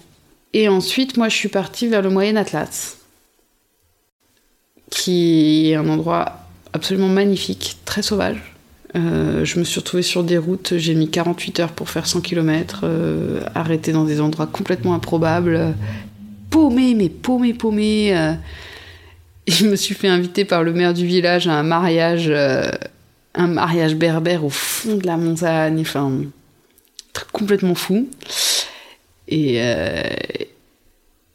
Et 0.54 0.68
ensuite, 0.68 1.18
moi, 1.18 1.30
je 1.30 1.36
suis 1.36 1.50
partie 1.50 1.88
vers 1.88 2.02
le 2.02 2.10
Moyen 2.10 2.36
Atlas, 2.36 2.98
qui 4.90 5.72
est 5.72 5.76
un 5.76 5.88
endroit 5.90 6.40
absolument 6.74 7.10
magnifique, 7.10 7.78
très 7.86 8.02
sauvage. 8.02 8.55
Euh, 8.96 9.44
je 9.44 9.60
me 9.60 9.64
suis 9.64 9.80
retrouvée 9.80 10.04
sur 10.04 10.24
des 10.24 10.38
routes, 10.38 10.78
j'ai 10.78 10.96
mis 10.96 11.10
48 11.10 11.60
heures 11.60 11.72
pour 11.72 11.90
faire 11.90 12.08
100 12.08 12.22
km, 12.22 12.82
euh, 12.84 13.42
arrêté 13.54 13.92
dans 13.92 14.06
des 14.06 14.22
endroits 14.22 14.48
complètement 14.48 14.94
improbables, 14.94 15.76
paumé, 16.50 16.94
mais 16.96 17.10
paumé, 17.10 17.54
paumé. 17.54 18.36
je 19.48 19.66
me 19.66 19.76
suis 19.76 19.96
fait 19.96 20.08
inviter 20.08 20.46
par 20.46 20.64
le 20.64 20.72
maire 20.74 20.94
du 20.94 21.06
village 21.06 21.48
à 21.48 21.54
un 21.54 21.64
mariage, 21.64 22.32
un 23.36 23.48
mariage 23.48 23.96
berbère 23.96 24.46
au 24.46 24.50
fond 24.50 24.96
de 24.96 25.06
la 25.06 25.18
montagne. 25.18 25.82
Enfin, 25.82 26.10
complètement 27.32 27.76
fou. 27.76 28.08
Et, 29.28 29.58
euh, 29.58 30.04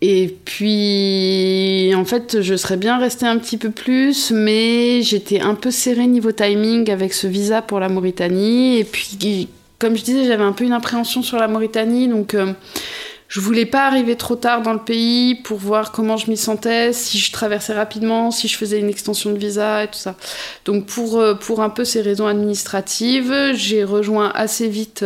et 0.02 0.35
puis, 0.45 1.92
en 1.95 2.07
fait, 2.07 2.40
je 2.40 2.54
serais 2.54 2.78
bien 2.78 2.99
restée 2.99 3.26
un 3.26 3.37
petit 3.38 3.59
peu 3.59 3.71
plus, 3.71 4.30
mais 4.30 5.02
j'étais 5.02 5.40
un 5.40 5.54
peu 5.54 5.71
serrée 5.71 6.07
niveau 6.07 6.33
timing 6.33 6.90
avec 6.90 7.12
ce 7.12 7.26
visa 7.26 7.61
pour 7.61 7.80
la 7.80 7.90
Mauritanie. 7.90 8.78
Et 8.78 8.85
puis, 8.85 9.49
comme 9.78 9.97
je 9.97 10.02
disais, 10.02 10.25
j'avais 10.25 10.45
un 10.45 10.52
peu 10.52 10.64
une 10.64 10.73
appréhension 10.73 11.23
sur 11.23 11.37
la 11.37 11.49
Mauritanie, 11.49 12.09
donc 12.09 12.33
euh, 12.33 12.52
je 13.28 13.40
voulais 13.40 13.66
pas 13.66 13.87
arriver 13.87 14.16
trop 14.16 14.37
tard 14.37 14.62
dans 14.62 14.73
le 14.73 14.78
pays 14.83 15.35
pour 15.35 15.59
voir 15.59 15.92
comment 15.92 16.16
je 16.16 16.30
m'y 16.30 16.38
sentais, 16.38 16.95
si 16.95 17.19
je 17.19 17.30
traversais 17.30 17.75
rapidement, 17.75 18.30
si 18.30 18.49
je 18.49 18.57
faisais 18.57 18.78
une 18.78 18.88
extension 18.88 19.33
de 19.33 19.38
visa 19.38 19.85
et 19.85 19.87
tout 19.87 19.99
ça. 19.99 20.16
Donc, 20.64 20.87
pour, 20.87 21.19
euh, 21.19 21.35
pour 21.35 21.61
un 21.61 21.71
peu 21.71 21.85
ces 21.85 22.00
raisons 22.00 22.26
administratives, 22.26 23.52
j'ai 23.52 23.85
rejoint 23.85 24.33
assez 24.35 24.66
vite 24.66 25.04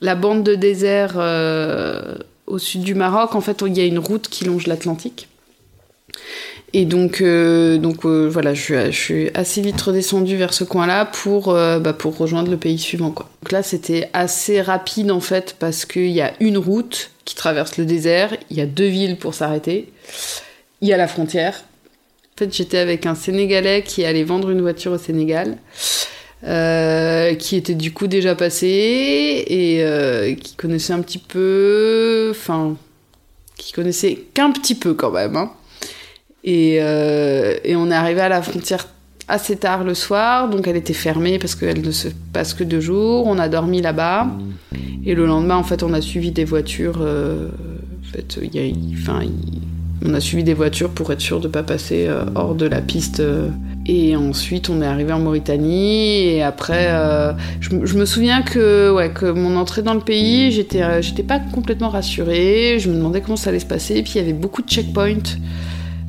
la 0.00 0.14
bande 0.14 0.42
de 0.42 0.54
désert 0.54 1.14
euh, 1.16 2.16
au 2.46 2.58
sud 2.58 2.82
du 2.82 2.94
Maroc, 2.94 3.34
en 3.34 3.40
fait, 3.40 3.62
il 3.66 3.76
y 3.76 3.80
a 3.80 3.84
une 3.84 3.98
route 3.98 4.28
qui 4.28 4.44
longe 4.44 4.66
l'Atlantique. 4.66 5.28
Et 6.72 6.84
donc, 6.84 7.20
euh, 7.20 7.78
donc 7.78 8.04
euh, 8.04 8.28
voilà, 8.28 8.52
je 8.54 8.90
suis, 8.90 9.30
assez 9.34 9.60
vite 9.60 9.80
redescendue 9.80 10.36
vers 10.36 10.52
ce 10.52 10.64
coin-là 10.64 11.06
pour, 11.06 11.52
bah, 11.52 11.92
pour 11.92 12.16
rejoindre 12.16 12.50
le 12.50 12.56
pays 12.56 12.78
suivant. 12.78 13.10
Quoi. 13.10 13.28
Donc 13.42 13.52
là, 13.52 13.62
c'était 13.62 14.10
assez 14.12 14.60
rapide 14.60 15.10
en 15.10 15.20
fait, 15.20 15.56
parce 15.58 15.84
qu'il 15.84 16.10
y 16.10 16.20
a 16.20 16.32
une 16.40 16.58
route 16.58 17.10
qui 17.24 17.34
traverse 17.34 17.76
le 17.76 17.84
désert, 17.84 18.36
il 18.50 18.56
y 18.56 18.60
a 18.60 18.66
deux 18.66 18.88
villes 18.88 19.16
pour 19.16 19.34
s'arrêter, 19.34 19.92
il 20.80 20.88
y 20.88 20.92
a 20.92 20.96
la 20.96 21.08
frontière. 21.08 21.64
En 22.36 22.38
fait, 22.38 22.54
j'étais 22.54 22.78
avec 22.78 23.06
un 23.06 23.14
Sénégalais 23.14 23.82
qui 23.82 24.04
allait 24.04 24.24
vendre 24.24 24.50
une 24.50 24.60
voiture 24.60 24.92
au 24.92 24.98
Sénégal. 24.98 25.56
Euh, 26.46 27.34
qui 27.34 27.56
était 27.56 27.74
du 27.74 27.92
coup 27.92 28.06
déjà 28.06 28.36
passé 28.36 29.44
et 29.48 29.82
euh, 29.82 30.32
qui 30.36 30.54
connaissait 30.54 30.92
un 30.92 31.00
petit 31.00 31.18
peu, 31.18 32.28
enfin, 32.30 32.76
qui 33.56 33.72
connaissait 33.72 34.26
qu'un 34.32 34.52
petit 34.52 34.76
peu 34.76 34.94
quand 34.94 35.10
même. 35.10 35.34
Hein. 35.34 35.50
Et, 36.44 36.76
euh, 36.80 37.56
et, 37.64 37.74
on 37.74 37.90
est 37.90 37.94
arrivé 37.94 38.20
à 38.20 38.28
la 38.28 38.42
frontière 38.42 38.86
assez 39.26 39.56
tard 39.56 39.82
le 39.82 39.94
soir, 39.94 40.48
donc 40.48 40.68
elle 40.68 40.76
était 40.76 40.92
fermée 40.92 41.40
parce 41.40 41.56
qu'elle 41.56 41.80
ne 41.80 41.90
se 41.90 42.06
passe 42.32 42.54
que 42.54 42.62
deux 42.62 42.80
jours. 42.80 43.26
On 43.26 43.40
a 43.40 43.48
dormi 43.48 43.82
là-bas 43.82 44.28
et 45.04 45.16
le 45.16 45.26
lendemain, 45.26 45.56
en 45.56 45.64
fait, 45.64 45.82
on 45.82 45.92
a 45.92 46.00
suivi 46.00 46.30
des 46.30 46.44
voitures. 46.44 47.00
en 47.00 48.12
fait, 48.12 48.38
enfin, 48.92 49.22
on 50.04 50.14
a 50.14 50.20
suivi 50.20 50.44
des 50.44 50.54
voitures 50.54 50.90
pour 50.90 51.10
être 51.12 51.20
sûr 51.20 51.40
de 51.40 51.48
ne 51.48 51.52
pas 51.52 51.64
passer 51.64 52.08
hors 52.36 52.54
de 52.54 52.66
la 52.66 52.80
piste 52.80 53.20
et 53.88 54.16
ensuite, 54.16 54.68
on 54.68 54.82
est 54.82 54.86
arrivé 54.86 55.12
en 55.12 55.20
Mauritanie. 55.20 56.26
Et 56.26 56.42
après, 56.42 56.88
euh, 56.88 57.32
je, 57.60 57.74
me 57.76 58.04
souviens 58.04 58.42
que, 58.42 58.92
ouais, 58.92 59.10
que 59.10 59.26
mon 59.26 59.56
entrée 59.56 59.82
dans 59.82 59.94
le 59.94 60.00
pays, 60.00 60.50
j'étais, 60.50 60.82
euh, 60.82 61.00
pas 61.26 61.38
complètement 61.38 61.88
rassurée. 61.88 62.78
Je 62.80 62.90
me 62.90 62.96
demandais 62.96 63.20
comment 63.20 63.36
ça 63.36 63.50
allait 63.50 63.60
se 63.60 63.66
passer. 63.66 63.94
Et 63.94 64.02
puis, 64.02 64.14
il 64.16 64.18
y 64.18 64.20
avait 64.20 64.32
beaucoup 64.32 64.62
de 64.62 64.68
checkpoints. 64.68 65.36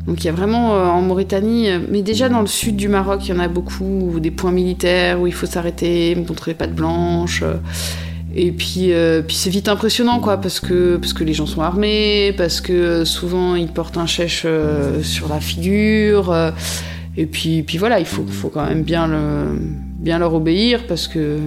Donc, 0.08 0.24
il 0.24 0.26
y 0.26 0.30
a 0.30 0.34
vraiment 0.34 0.76
euh, 0.76 0.86
en 0.86 1.02
Mauritanie, 1.02 1.68
mais 1.92 2.02
déjà 2.02 2.30
dans 2.30 2.42
le 2.42 2.48
sud 2.48 2.78
du 2.78 2.88
Maroc, 2.88 3.20
il 3.26 3.30
y 3.30 3.38
en 3.38 3.40
a 3.40 3.48
beaucoup, 3.48 4.20
des 4.20 4.32
points 4.32 4.52
militaires 4.52 5.22
où 5.22 5.28
il 5.28 5.34
faut 5.34 5.46
s'arrêter, 5.46 6.16
montrer 6.16 6.56
pas 6.56 6.66
de 6.66 6.74
blanche. 6.74 7.44
Et 8.36 8.52
puis, 8.52 8.92
puis 9.28 9.36
c'est 9.36 9.50
vite 9.50 9.68
impressionnant, 9.68 10.20
quoi, 10.20 10.38
parce 10.38 10.60
que, 10.60 10.98
parce 10.98 11.14
que 11.14 11.24
les 11.24 11.34
gens 11.34 11.46
sont 11.46 11.62
armés, 11.62 12.34
parce 12.38 12.62
que 12.62 13.04
souvent 13.04 13.56
ils 13.56 13.68
portent 13.68 13.98
un 13.98 14.06
chèche 14.06 14.46
sur 15.02 15.28
la 15.28 15.40
figure. 15.40 16.54
Et 17.18 17.26
puis, 17.26 17.64
puis 17.64 17.80
voilà, 17.80 18.00
il 18.00 18.06
faut, 18.06 18.26
faut 18.28 18.50
quand 18.50 18.66
même 18.66 18.84
bien, 18.84 19.08
le, 19.08 19.60
bien 20.00 20.20
leur 20.20 20.36
obéir 20.36 20.86
parce 20.88 21.08
que 21.08 21.40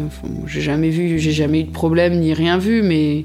j'ai 0.46 0.60
jamais 0.60 0.90
vu, 0.90 1.18
j'ai 1.20 1.30
jamais 1.30 1.60
eu 1.60 1.64
de 1.64 1.70
problème 1.70 2.18
ni 2.18 2.34
rien 2.34 2.58
vu, 2.58 2.82
mais, 2.82 3.24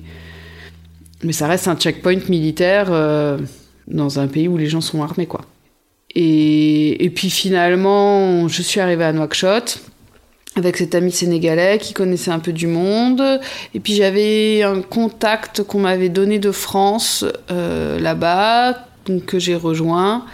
mais 1.23 1.33
ça 1.33 1.47
reste 1.47 1.67
un 1.67 1.75
checkpoint 1.75 2.19
militaire 2.29 2.87
euh, 2.91 3.39
dans 3.87 4.19
un 4.19 4.27
pays 4.27 4.47
où 4.47 4.57
les 4.57 4.67
gens 4.67 4.81
sont 4.81 5.01
armés, 5.01 5.25
quoi. 5.25 5.41
Et, 6.13 7.03
et 7.03 7.09
puis 7.09 7.31
finalement, 7.31 8.47
je 8.47 8.61
suis 8.61 8.79
arrivée 8.79 9.03
à 9.03 9.11
Nouakchott 9.11 9.81
avec 10.55 10.77
cet 10.77 10.95
ami 10.95 11.11
sénégalais 11.11 11.79
qui 11.79 11.93
connaissait 11.93 12.31
un 12.31 12.39
peu 12.39 12.53
du 12.53 12.67
monde. 12.67 13.21
Et 13.73 13.79
puis 13.79 13.95
j'avais 13.95 14.63
un 14.63 14.81
contact 14.81 15.63
qu'on 15.63 15.79
m'avait 15.79 16.09
donné 16.09 16.39
de 16.39 16.51
France 16.51 17.25
euh, 17.51 17.99
là-bas, 17.99 18.85
que 19.27 19.39
j'ai 19.39 19.55
rejoint. 19.55 20.25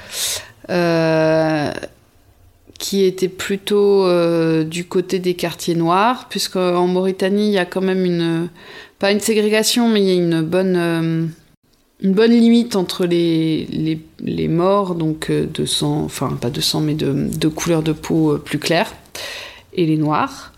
Euh, 0.69 1.71
qui 2.81 3.05
était 3.05 3.29
plutôt 3.29 4.05
euh, 4.05 4.63
du 4.63 4.85
côté 4.85 5.19
des 5.19 5.35
quartiers 5.35 5.75
noirs, 5.75 6.27
puisqu'en 6.29 6.87
Mauritanie, 6.87 7.49
il 7.49 7.53
y 7.53 7.59
a 7.59 7.65
quand 7.65 7.79
même 7.79 8.03
une, 8.03 8.49
pas 8.97 9.11
une 9.11 9.19
ségrégation, 9.19 9.87
mais 9.87 10.01
il 10.01 10.07
y 10.07 10.11
a 10.11 10.15
une 10.15 10.41
bonne, 10.41 10.75
euh, 10.75 11.25
une 12.01 12.13
bonne 12.13 12.31
limite 12.31 12.75
entre 12.75 13.05
les, 13.05 13.67
les, 13.67 14.01
les, 14.19 14.47
morts, 14.47 14.95
donc 14.95 15.29
euh, 15.29 15.45
de 15.45 15.63
sang, 15.65 16.01
enfin 16.03 16.35
pas 16.41 16.49
de 16.49 16.59
sang, 16.59 16.81
mais 16.81 16.95
de, 16.95 17.13
de 17.13 17.47
couleur 17.47 17.83
de 17.83 17.91
peau 17.91 18.39
plus 18.39 18.57
claire, 18.57 18.91
et 19.73 19.85
les 19.85 19.97
noirs. 19.97 20.51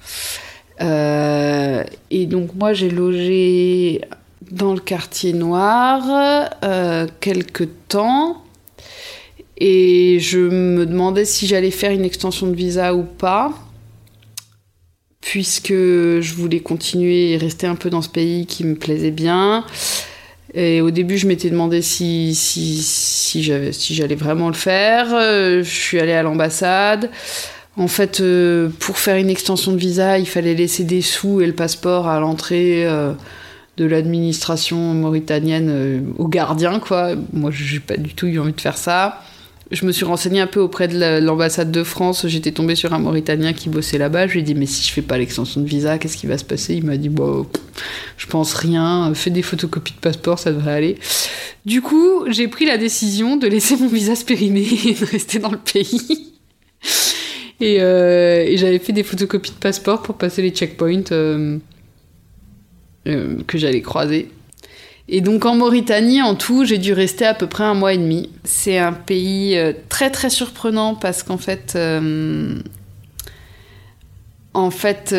et 0.79 2.25
donc 2.25 2.55
moi, 2.55 2.71
j'ai 2.71 2.89
logé 2.89 3.99
dans 4.49 4.73
le 4.73 4.79
quartier 4.79 5.33
noir 5.33 6.49
euh, 6.63 7.05
quelques 7.19 7.67
temps. 7.89 8.43
Et 9.57 10.17
je 10.19 10.39
me 10.39 10.85
demandais 10.85 11.25
si 11.25 11.47
j'allais 11.47 11.71
faire 11.71 11.91
une 11.91 12.05
extension 12.05 12.47
de 12.47 12.55
visa 12.55 12.93
ou 12.95 13.03
pas, 13.03 13.53
puisque 15.21 15.69
je 15.69 16.33
voulais 16.35 16.59
continuer 16.59 17.31
et 17.31 17.37
rester 17.37 17.67
un 17.67 17.75
peu 17.75 17.89
dans 17.89 18.01
ce 18.01 18.09
pays 18.09 18.45
qui 18.45 18.63
me 18.63 18.75
plaisait 18.75 19.11
bien. 19.11 19.65
Et 20.53 20.81
au 20.81 20.91
début, 20.91 21.17
je 21.17 21.27
m'étais 21.27 21.49
demandé 21.49 21.81
si, 21.81 22.35
si, 22.35 22.83
si 22.83 23.43
j'allais 23.43 24.15
vraiment 24.15 24.49
le 24.49 24.53
faire. 24.53 25.07
Je 25.09 25.63
suis 25.63 25.99
allée 25.99 26.13
à 26.13 26.23
l'ambassade. 26.23 27.09
En 27.75 27.87
fait, 27.87 28.21
euh, 28.21 28.69
pour 28.79 28.97
faire 28.97 29.17
une 29.17 29.29
extension 29.29 29.71
de 29.71 29.77
visa, 29.77 30.19
il 30.19 30.27
fallait 30.27 30.53
laisser 30.53 30.83
des 30.83 31.01
sous 31.01 31.41
et 31.41 31.47
le 31.47 31.53
passeport 31.53 32.07
à 32.07 32.19
l'entrée 32.19 32.85
euh, 32.85 33.13
de 33.77 33.85
l'administration 33.85 34.77
mauritanienne 34.93 35.69
euh, 35.69 36.01
au 36.17 36.27
gardien, 36.27 36.79
quoi. 36.79 37.15
Moi, 37.33 37.49
j'ai 37.51 37.79
pas 37.79 37.97
du 37.97 38.13
tout 38.13 38.27
eu 38.27 38.37
envie 38.37 38.53
de 38.53 38.61
faire 38.61 38.77
ça. 38.77 39.23
Je 39.73 39.85
me 39.85 39.91
suis 39.91 40.05
renseignée 40.05 40.39
un 40.39 40.47
peu 40.47 40.59
auprès 40.59 40.87
de 40.87 41.19
l'ambassade 41.19 41.71
de 41.71 41.83
France. 41.83 42.27
J'étais 42.27 42.51
tombée 42.51 42.75
sur 42.75 42.93
un 42.93 42.99
Mauritanien 42.99 43.53
qui 43.53 43.69
bossait 43.69 43.97
là-bas. 43.97 44.27
Je 44.27 44.33
lui 44.33 44.39
ai 44.41 44.43
dit, 44.43 44.53
mais 44.53 44.67
si 44.67 44.87
je 44.87 44.93
fais 44.93 45.01
pas 45.01 45.17
l'extension 45.17 45.61
de 45.61 45.65
visa, 45.65 45.97
qu'est-ce 45.97 46.15
qui 46.15 46.27
va 46.27 46.37
se 46.37 46.45
passer? 46.45 46.75
Il 46.75 46.85
m'a 46.85 46.95
dit, 46.95 47.09
bon, 47.09 47.47
je 48.17 48.27
pense 48.27 48.53
rien. 48.53 49.11
Fais 49.15 49.31
des 49.31 49.41
photocopies 49.41 49.93
de 49.93 49.99
passeport, 49.99 50.37
ça 50.37 50.51
devrait 50.51 50.73
aller. 50.73 50.97
Du 51.65 51.81
coup, 51.81 52.25
j'ai 52.29 52.47
pris 52.47 52.65
la 52.65 52.77
décision 52.77 53.35
de 53.35 53.47
laisser 53.47 53.75
mon 53.75 53.87
visa 53.87 54.15
se 54.15 54.23
périmer 54.23 54.67
et 54.85 54.93
de 54.93 55.05
rester 55.05 55.39
dans 55.39 55.51
le 55.51 55.57
pays. 55.57 56.33
Euh, 57.61 58.43
et, 58.45 58.57
j'avais 58.57 58.79
fait 58.79 58.93
des 58.93 59.03
photocopies 59.03 59.51
de 59.51 59.57
passeport 59.57 60.01
pour 60.01 60.15
passer 60.15 60.41
les 60.41 60.49
checkpoints 60.49 61.11
euh, 61.11 61.57
euh, 63.07 63.37
que 63.47 63.57
j'allais 63.57 63.81
croiser. 63.81 64.29
Et 65.09 65.21
donc 65.21 65.45
en 65.45 65.55
Mauritanie, 65.55 66.21
en 66.21 66.35
tout, 66.35 66.63
j'ai 66.65 66.77
dû 66.77 66.93
rester 66.93 67.25
à 67.25 67.33
peu 67.33 67.47
près 67.47 67.63
un 67.63 67.73
mois 67.73 67.93
et 67.93 67.97
demi. 67.97 68.29
C'est 68.43 68.77
un 68.77 68.93
pays 68.93 69.59
très 69.89 70.09
très 70.09 70.29
surprenant 70.29 70.95
parce 70.95 71.23
qu'en 71.23 71.37
fait, 71.37 71.77
en 74.53 74.71
fait, 74.71 75.11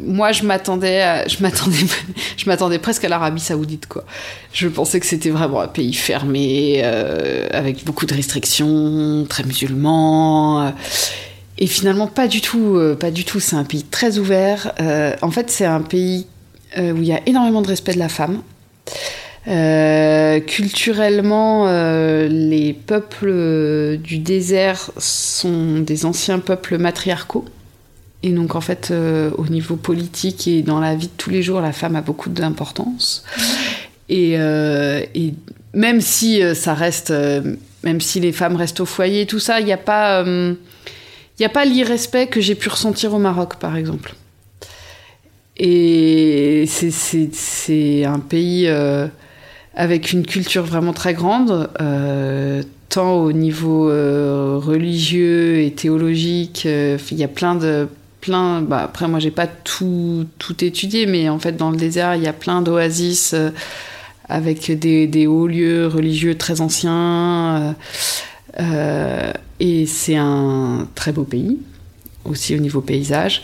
moi 0.00 0.30
je 0.30 0.44
m'attendais, 0.44 1.24
je 1.28 1.42
m'attendais, 1.42 1.76
je 2.36 2.46
m'attendais 2.46 2.78
presque 2.78 3.04
à 3.04 3.08
l'Arabie 3.08 3.40
Saoudite 3.40 3.88
quoi. 3.88 4.04
Je 4.52 4.68
pensais 4.68 5.00
que 5.00 5.06
c'était 5.06 5.30
vraiment 5.30 5.60
un 5.60 5.68
pays 5.68 5.94
fermé 5.94 6.84
avec 6.84 7.84
beaucoup 7.84 8.06
de 8.06 8.14
restrictions, 8.14 9.26
très 9.28 9.42
musulman. 9.42 10.72
Et 11.58 11.66
finalement, 11.66 12.06
pas 12.06 12.28
du 12.28 12.40
tout, 12.40 12.76
euh, 12.76 12.94
pas 12.94 13.10
du 13.10 13.24
tout. 13.24 13.40
C'est 13.40 13.56
un 13.56 13.64
pays 13.64 13.82
très 13.82 14.18
ouvert. 14.18 14.72
Euh, 14.80 15.14
en 15.22 15.30
fait, 15.30 15.50
c'est 15.50 15.64
un 15.64 15.80
pays 15.80 16.26
euh, 16.78 16.92
où 16.92 16.98
il 16.98 17.08
y 17.08 17.12
a 17.12 17.20
énormément 17.26 17.62
de 17.62 17.68
respect 17.68 17.94
de 17.94 17.98
la 17.98 18.08
femme. 18.08 18.42
Culturellement, 20.46 21.66
les 22.28 22.72
peuples 22.72 23.96
du 23.98 24.18
désert 24.18 24.90
sont 24.98 25.78
des 25.78 26.04
anciens 26.04 26.38
peuples 26.38 26.78
matriarcaux. 26.78 27.44
Et 28.22 28.30
donc, 28.30 28.56
en 28.56 28.60
fait, 28.60 28.92
au 28.92 29.46
niveau 29.46 29.76
politique 29.76 30.48
et 30.48 30.62
dans 30.62 30.80
la 30.80 30.94
vie 30.94 31.06
de 31.06 31.12
tous 31.16 31.30
les 31.30 31.42
jours, 31.42 31.60
la 31.60 31.72
femme 31.72 31.96
a 31.96 32.02
beaucoup 32.02 32.28
d'importance. 32.28 33.24
Et, 34.08 34.36
même 35.74 36.00
si 36.00 36.42
ça 36.54 36.74
reste, 36.74 37.12
même 37.84 38.00
si 38.00 38.20
les 38.20 38.32
femmes 38.32 38.56
restent 38.56 38.80
au 38.80 38.86
foyer, 38.86 39.24
tout 39.24 39.38
ça, 39.38 39.60
il 39.60 39.66
n'y 39.66 39.72
a 39.72 39.78
pas 39.78 40.24
il 41.38 41.42
n'y 41.42 41.46
a 41.46 41.50
pas 41.50 41.64
l'irrespect 41.64 42.26
que 42.26 42.40
j'ai 42.40 42.56
pu 42.56 42.68
ressentir 42.68 43.14
au 43.14 43.18
Maroc, 43.18 43.56
par 43.60 43.76
exemple. 43.76 44.14
Et 45.58 46.66
c'est 46.66 48.04
un 48.04 48.20
pays 48.20 48.68
euh, 48.68 49.08
avec 49.74 50.12
une 50.12 50.24
culture 50.24 50.64
vraiment 50.64 50.92
très 50.92 51.14
grande, 51.14 51.68
euh, 51.80 52.62
tant 52.88 53.14
au 53.14 53.32
niveau 53.32 53.90
euh, 53.90 54.58
religieux 54.62 55.60
et 55.60 55.72
théologique. 55.72 56.64
Il 56.64 57.18
y 57.18 57.24
a 57.24 57.28
plein 57.28 57.54
de. 57.54 57.88
Plein, 58.20 58.62
bah 58.62 58.82
après, 58.82 59.06
moi, 59.06 59.20
j'ai 59.20 59.30
pas 59.30 59.46
tout, 59.46 60.26
tout 60.38 60.64
étudié, 60.64 61.06
mais 61.06 61.28
en 61.28 61.38
fait, 61.38 61.52
dans 61.52 61.70
le 61.70 61.76
désert, 61.76 62.16
il 62.16 62.22
y 62.22 62.26
a 62.26 62.32
plein 62.32 62.62
d'oasis 62.62 63.32
avec 64.28 64.72
des, 64.72 65.26
hauts 65.28 65.46
lieux 65.46 65.86
religieux 65.86 66.36
très 66.36 66.60
anciens. 66.60 67.76
Et 69.60 69.86
c'est 69.86 70.16
un 70.16 70.88
très 70.96 71.12
beau 71.12 71.22
pays, 71.22 71.58
aussi 72.24 72.56
au 72.56 72.58
niveau 72.58 72.80
paysage. 72.80 73.42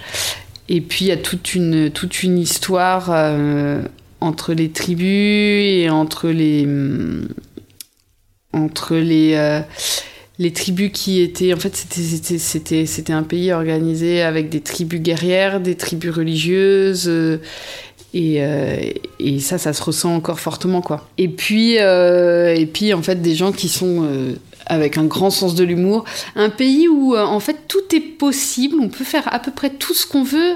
Et 0.68 0.80
puis 0.80 1.06
il 1.06 1.08
y 1.08 1.12
a 1.12 1.16
toute 1.16 1.54
une, 1.54 1.90
toute 1.90 2.22
une 2.22 2.38
histoire 2.38 3.10
euh, 3.10 3.82
entre 4.20 4.54
les 4.54 4.70
tribus 4.70 5.04
et 5.06 5.90
entre 5.90 6.28
les, 6.28 6.64
mm, 6.64 7.28
entre 8.52 8.96
les, 8.96 9.34
euh, 9.34 9.60
les 10.38 10.52
tribus 10.52 10.90
qui 10.92 11.20
étaient. 11.20 11.52
En 11.52 11.58
fait, 11.58 11.76
c'était, 11.76 13.12
un 13.12 13.22
pays 13.22 13.52
organisé 13.52 14.22
avec 14.22 14.48
des 14.48 14.60
tribus 14.60 15.00
guerrières, 15.00 15.60
des 15.60 15.74
tribus 15.74 16.12
religieuses. 16.12 17.10
et, 18.14 18.40
et, 19.20 19.40
ça, 19.40 19.58
ça 19.58 19.72
se 19.72 19.82
ressent 19.82 20.14
encore 20.14 20.40
fortement, 20.40 20.80
quoi. 20.80 21.08
Et 21.18 21.28
puis, 21.28 21.74
et 21.74 22.68
puis 22.72 22.94
en 22.94 23.02
fait, 23.02 23.20
des 23.20 23.34
gens 23.34 23.52
qui 23.52 23.68
sont 23.68 24.08
avec 24.66 24.96
un 24.96 25.04
grand 25.04 25.30
sens 25.30 25.54
de 25.54 25.64
l'humour. 25.64 26.04
Un 26.36 26.50
pays 26.50 26.88
où, 26.88 27.14
euh, 27.14 27.22
en 27.22 27.40
fait, 27.40 27.68
tout 27.68 27.94
est 27.94 28.00
possible, 28.00 28.76
on 28.80 28.88
peut 28.88 29.04
faire 29.04 29.32
à 29.32 29.38
peu 29.38 29.50
près 29.50 29.70
tout 29.70 29.94
ce 29.94 30.06
qu'on 30.06 30.22
veut, 30.22 30.54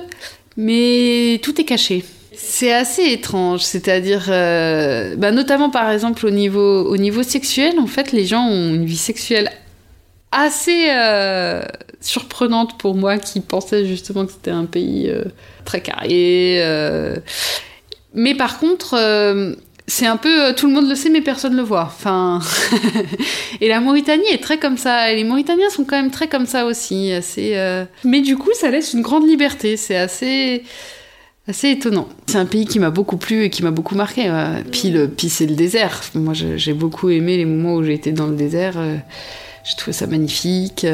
mais 0.57 1.41
tout 1.43 1.61
est 1.61 1.65
caché. 1.65 2.05
C'est 2.35 2.73
assez 2.73 3.03
étrange, 3.03 3.63
c'est-à-dire, 3.63 4.27
euh, 4.29 5.17
bah, 5.17 5.33
notamment 5.33 5.71
par 5.71 5.91
exemple 5.91 6.25
au 6.25 6.31
niveau, 6.31 6.85
au 6.85 6.97
niveau 6.97 7.23
sexuel, 7.23 7.79
en 7.81 7.87
fait, 7.87 8.13
les 8.13 8.27
gens 8.27 8.47
ont 8.47 8.75
une 8.75 8.85
vie 8.85 8.97
sexuelle 8.97 9.51
assez 10.31 10.89
euh, 10.91 11.63
surprenante 12.01 12.79
pour 12.79 12.95
moi 12.95 13.19
qui 13.19 13.41
pensais 13.41 13.87
justement 13.87 14.25
que 14.27 14.33
c'était 14.33 14.53
un 14.53 14.67
pays 14.67 15.13
très 15.65 15.81
carré. 15.81 16.63
Mais 18.15 18.35
par 18.35 18.59
contre, 18.59 18.95
c'est 19.89 20.07
un 20.07 20.19
peu 20.19 20.45
euh, 20.45 20.53
tout 20.53 20.67
le 20.69 20.75
monde 20.75 20.87
le 20.87 20.95
sait 20.95 21.09
mais 21.09 21.23
personne 21.23 21.57
le 21.57 21.63
voit. 21.63 21.85
Enfin, 21.85 22.41
et 23.61 23.69
la 23.69 23.81
Mauritanie 23.81 24.29
est 24.31 24.43
très 24.43 24.59
comme 24.59 24.77
ça. 24.77 25.11
Et 25.11 25.17
les 25.17 25.25
Mauritaniens 25.25 25.71
sont 25.71 25.85
quand 25.85 25.97
même 25.97 26.11
très 26.11 26.29
comme 26.29 26.47
ça 26.47 26.67
aussi. 26.67 27.11
Assez, 27.11 27.57
euh, 27.57 27.85
Mais 28.05 28.21
du 28.21 28.37
coup, 28.37 28.51
ça 28.53 28.71
laisse 28.71 28.93
une 28.93 29.01
grande 29.01 29.27
liberté. 29.27 29.77
C'est 29.77 29.97
assez 29.97 30.63
assez 31.49 31.71
étonnant. 31.71 32.07
C'est 32.27 32.37
un 32.37 32.45
pays 32.45 32.67
qui 32.67 32.79
m'a 32.79 32.91
beaucoup 32.91 33.17
plu 33.17 33.45
et 33.45 33.51
qui 33.51 33.63
m'a 33.63 33.71
beaucoup 33.71 33.95
marqué. 33.95 34.31
Puis, 34.71 34.91
le, 34.91 35.09
puis 35.09 35.31
c'est 35.31 35.47
le 35.47 35.55
désert. 35.55 36.03
Moi, 36.15 36.35
j'ai 36.35 36.75
beaucoup 36.75 37.09
aimé 37.09 37.39
les 37.39 37.47
moments 37.47 37.77
où 37.77 37.83
j'ai 37.83 37.95
été 37.95 38.13
dans 38.13 38.27
le 38.27 38.37
désert. 38.37 38.75
Euh, 38.77 38.97
j'ai 39.65 39.75
trouvé 39.77 39.95
ça 39.95 40.07
magnifique. 40.07 40.87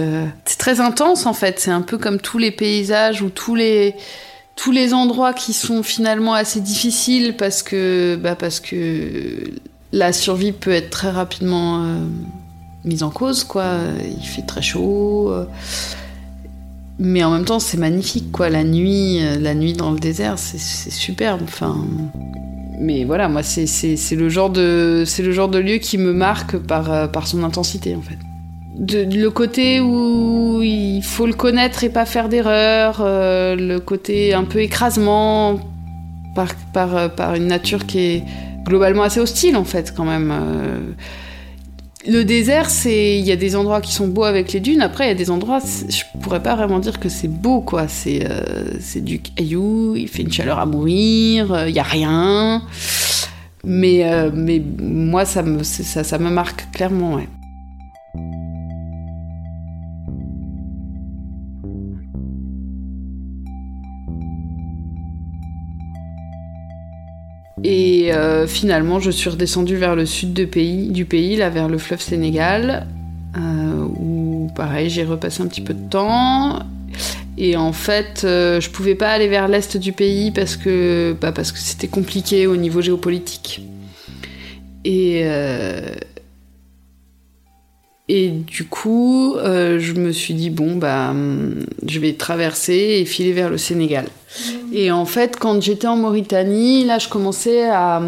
C'est 0.45 0.59
très 0.59 0.81
intense 0.81 1.27
en 1.27 1.33
fait. 1.33 1.59
C'est 1.59 1.73
un 1.73 1.83
peu 1.83 1.99
comme 1.99 2.21
tous 2.21 2.39
les 2.39 2.53
paysages 2.53 3.23
ou 3.23 3.31
tous 3.31 3.57
les 3.57 3.97
tous 4.57 4.73
les 4.73 4.95
endroits 4.95 5.33
qui 5.33 5.53
sont 5.53 5.83
finalement 5.83 6.35
assez 6.35 6.61
difficiles 6.61 7.37
parce 7.37 7.63
que, 7.63 8.17
bah 8.17 8.37
parce 8.37 8.61
que 8.61 9.51
la 9.93 10.13
survie 10.13 10.53
peut 10.53 10.71
être 10.71 10.91
très 10.91 11.11
rapidement 11.11 11.83
euh, 11.85 11.99
mise 12.85 13.03
en 13.03 13.11
cause, 13.11 13.45
quoi. 13.45 13.79
Il 14.05 14.27
fait 14.27 14.43
très 14.43 14.63
chaud. 14.63 15.31
Euh. 15.31 15.47
mais 16.99 17.25
en 17.25 17.31
même 17.31 17.45
temps, 17.45 17.59
c'est 17.59 17.79
magnifique, 17.79 18.31
quoi. 18.33 18.49
La 18.49 18.65
nuit, 18.65 19.23
euh, 19.23 19.39
la 19.39 19.55
nuit 19.55 19.73
dans 19.73 19.91
le 19.91 19.99
désert, 19.99 20.39
c'est 20.39 20.59
superbe. 20.59 21.41
Enfin, 21.45 21.85
mais 22.81 23.05
voilà, 23.05 23.29
moi, 23.29 23.43
c'est 23.43 24.17
le 24.17 24.29
genre 24.29 24.51
de, 24.51 25.05
le 25.19 25.33
genre 25.33 25.49
de 25.49 25.59
lieu 25.59 25.79
qui 25.79 25.99
me 25.99 26.13
marque 26.13 26.57
par, 26.59 27.11
par 27.11 27.27
son 27.27 27.43
intensité, 27.43 27.95
en 27.95 28.03
fait 28.03 28.19
le 28.79 29.29
côté 29.29 29.81
où 29.81 30.61
il 30.63 31.03
faut 31.03 31.27
le 31.27 31.33
connaître 31.33 31.85
et 31.85 31.89
pas 31.89 32.07
faire 32.07 32.29
d'erreur, 32.29 32.99
euh, 33.01 33.55
le 33.55 33.79
côté 33.79 34.35
un 34.35 34.45
peu 34.45 34.61
écrasement 34.61 35.61
par, 36.35 36.55
par, 36.73 37.15
par, 37.15 37.35
une 37.35 37.47
nature 37.47 37.87
qui 37.87 37.99
est 37.99 38.25
globalement 38.65 39.03
assez 39.03 39.21
hostile 39.21 39.57
en 39.57 39.65
fait 39.65 39.95
quand 39.97 40.05
même. 40.05 40.33
Euh. 40.33 40.81
le 42.09 42.25
désert, 42.25 42.69
c'est 42.69 43.19
il 43.19 43.25
y 43.25 43.31
a 43.31 43.37
des 43.37 43.55
endroits 43.55 43.81
qui 43.81 43.93
sont 43.93 44.09
beaux 44.09 44.25
avec 44.25 44.53
les 44.53 44.61
dunes. 44.61 44.83
Après, 44.83 45.05
il 45.05 45.09
y 45.09 45.13
a 45.13 45.15
des 45.15 45.31
endroits, 45.31 45.61
je 45.61 46.03
pourrais 46.21 46.43
pas 46.43 46.57
vraiment 46.57 46.81
dire 46.81 46.99
que 46.99 47.09
c'est 47.09 47.29
beau 47.29 47.61
quoi. 47.61 47.87
C'est 47.87 48.27
euh, 48.29 48.65
c'est 48.81 49.05
du 49.05 49.21
caillou, 49.21 49.95
il 49.97 50.09
fait 50.09 50.23
une 50.23 50.33
chaleur 50.33 50.59
à 50.59 50.67
mourir, 50.67 51.69
il 51.69 51.75
y 51.75 51.79
a 51.81 51.85
rien. 51.85 52.63
Mais 53.67 54.05
mais 54.35 54.61
moi 54.81 55.25
ça 55.25 55.43
me 55.43 55.63
ça, 55.63 56.03
ça 56.03 56.19
me 56.19 56.31
marque 56.31 56.71
clairement 56.73 57.15
ouais. 57.15 57.29
Et 67.63 68.13
euh, 68.13 68.47
finalement, 68.47 68.99
je 68.99 69.11
suis 69.11 69.31
redescendue 69.31 69.77
vers 69.77 69.95
le 69.95 70.07
sud 70.07 70.33
du 70.33 70.47
pays, 71.05 71.37
là 71.37 71.51
vers 71.51 71.69
le 71.69 71.79
fleuve 71.79 72.01
Sénégal, 72.01 72.87
euh, 73.37 73.85
où 73.99 74.51
pareil, 74.57 74.91
j'ai 74.91 75.05
repassé 75.05 75.43
un 75.43 75.47
petit 75.47 75.61
peu 75.61 75.75
de 75.75 75.89
temps. 75.89 76.61
Et 77.37 77.57
en 77.57 77.73
fait, 77.73 78.23
euh, 78.25 78.61
je 78.61 78.71
pouvais 78.71 78.95
pas 78.95 79.11
aller 79.11 79.29
vers 79.29 79.49
l'est 79.49 79.77
du 79.77 79.93
pays 79.93 80.31
parce 80.31 80.57
que, 80.57 81.17
bah, 81.21 81.33
parce 81.33 81.53
que 81.53 81.59
c'était 81.59 81.89
compliqué 81.89 82.47
au 82.47 82.57
niveau 82.57 82.81
géopolitique. 82.81 83.63
Et, 84.85 85.23
euh, 85.25 85.95
et 88.09 88.29
du 88.29 88.65
coup, 88.65 89.35
euh, 89.37 89.79
je 89.79 89.95
me 89.95 90.13
suis 90.13 90.35
dit, 90.35 90.51
bon, 90.51 90.77
bah, 90.77 91.11
hum, 91.11 91.65
je 91.87 91.99
vais 92.01 92.13
traverser 92.13 92.99
et 93.01 93.05
filer 93.07 93.33
vers 93.33 93.49
le 93.49 93.57
Sénégal. 93.57 94.07
Et 94.73 94.91
en 94.91 95.07
fait, 95.07 95.39
quand 95.39 95.63
j'étais 95.63 95.87
en 95.87 95.97
Mauritanie, 95.97 96.85
là, 96.85 96.99
je 96.99 97.09
commençais 97.09 97.69
à. 97.71 98.03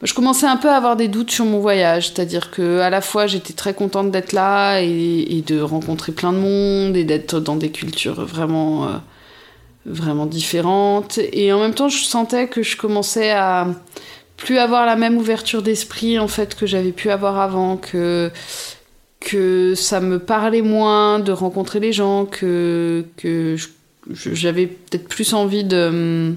Je 0.00 0.14
commençais 0.14 0.46
un 0.46 0.56
peu 0.56 0.68
à 0.68 0.76
avoir 0.76 0.94
des 0.94 1.08
doutes 1.08 1.32
sur 1.32 1.44
mon 1.44 1.58
voyage, 1.58 2.10
c'est-à-dire 2.10 2.52
que 2.52 2.78
à 2.78 2.88
la 2.88 3.00
fois 3.00 3.26
j'étais 3.26 3.52
très 3.52 3.74
contente 3.74 4.12
d'être 4.12 4.32
là 4.32 4.80
et, 4.80 5.26
et, 5.28 5.42
de 5.42 5.60
rencontrer 5.60 6.12
plein 6.12 6.32
de 6.32 6.38
monde 6.38 6.96
et 6.96 7.02
d'être 7.02 7.40
dans 7.40 7.56
des 7.56 7.72
cultures 7.72 8.24
vraiment 8.24 8.84
euh, 8.84 8.90
vraiment 9.86 10.26
différentes 10.26 11.18
et 11.32 11.52
en 11.52 11.58
même 11.58 11.74
temps 11.74 11.88
je 11.88 12.04
sentais 12.04 12.46
que 12.46 12.62
je 12.62 12.76
commençais 12.76 13.32
à 13.32 13.66
plus 14.36 14.58
avoir 14.58 14.86
la 14.86 14.94
même 14.94 15.16
ouverture 15.16 15.62
d'esprit 15.62 16.20
en 16.20 16.28
fait 16.28 16.54
que 16.54 16.64
j'avais 16.64 16.92
pu 16.92 17.10
avoir 17.10 17.40
avant 17.40 17.76
que 17.76 18.30
que 19.20 19.74
ça 19.74 20.00
me 20.00 20.18
parlait 20.18 20.62
moins 20.62 21.18
de 21.18 21.32
rencontrer 21.32 21.80
les 21.80 21.92
gens 21.92 22.24
que 22.24 23.04
j'avais 24.10 24.66
peut-être 24.66 25.08
plus 25.08 25.34
envie 25.34 25.64
de 25.64 26.34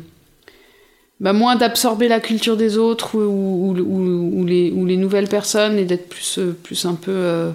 bah, 1.21 1.33
moins 1.33 1.55
d'absorber 1.55 2.07
la 2.07 2.19
culture 2.19 2.57
des 2.57 2.77
autres 2.77 3.15
ou, 3.15 3.75
les, 4.45 4.71
ou 4.71 4.85
les 4.85 4.97
nouvelles 4.97 5.27
personnes 5.27 5.77
et 5.77 5.85
d'être 5.85 6.09
plus, 6.09 6.39
plus 6.63 6.85
un 6.85 6.95
peu 6.95 7.11
euh, 7.11 7.51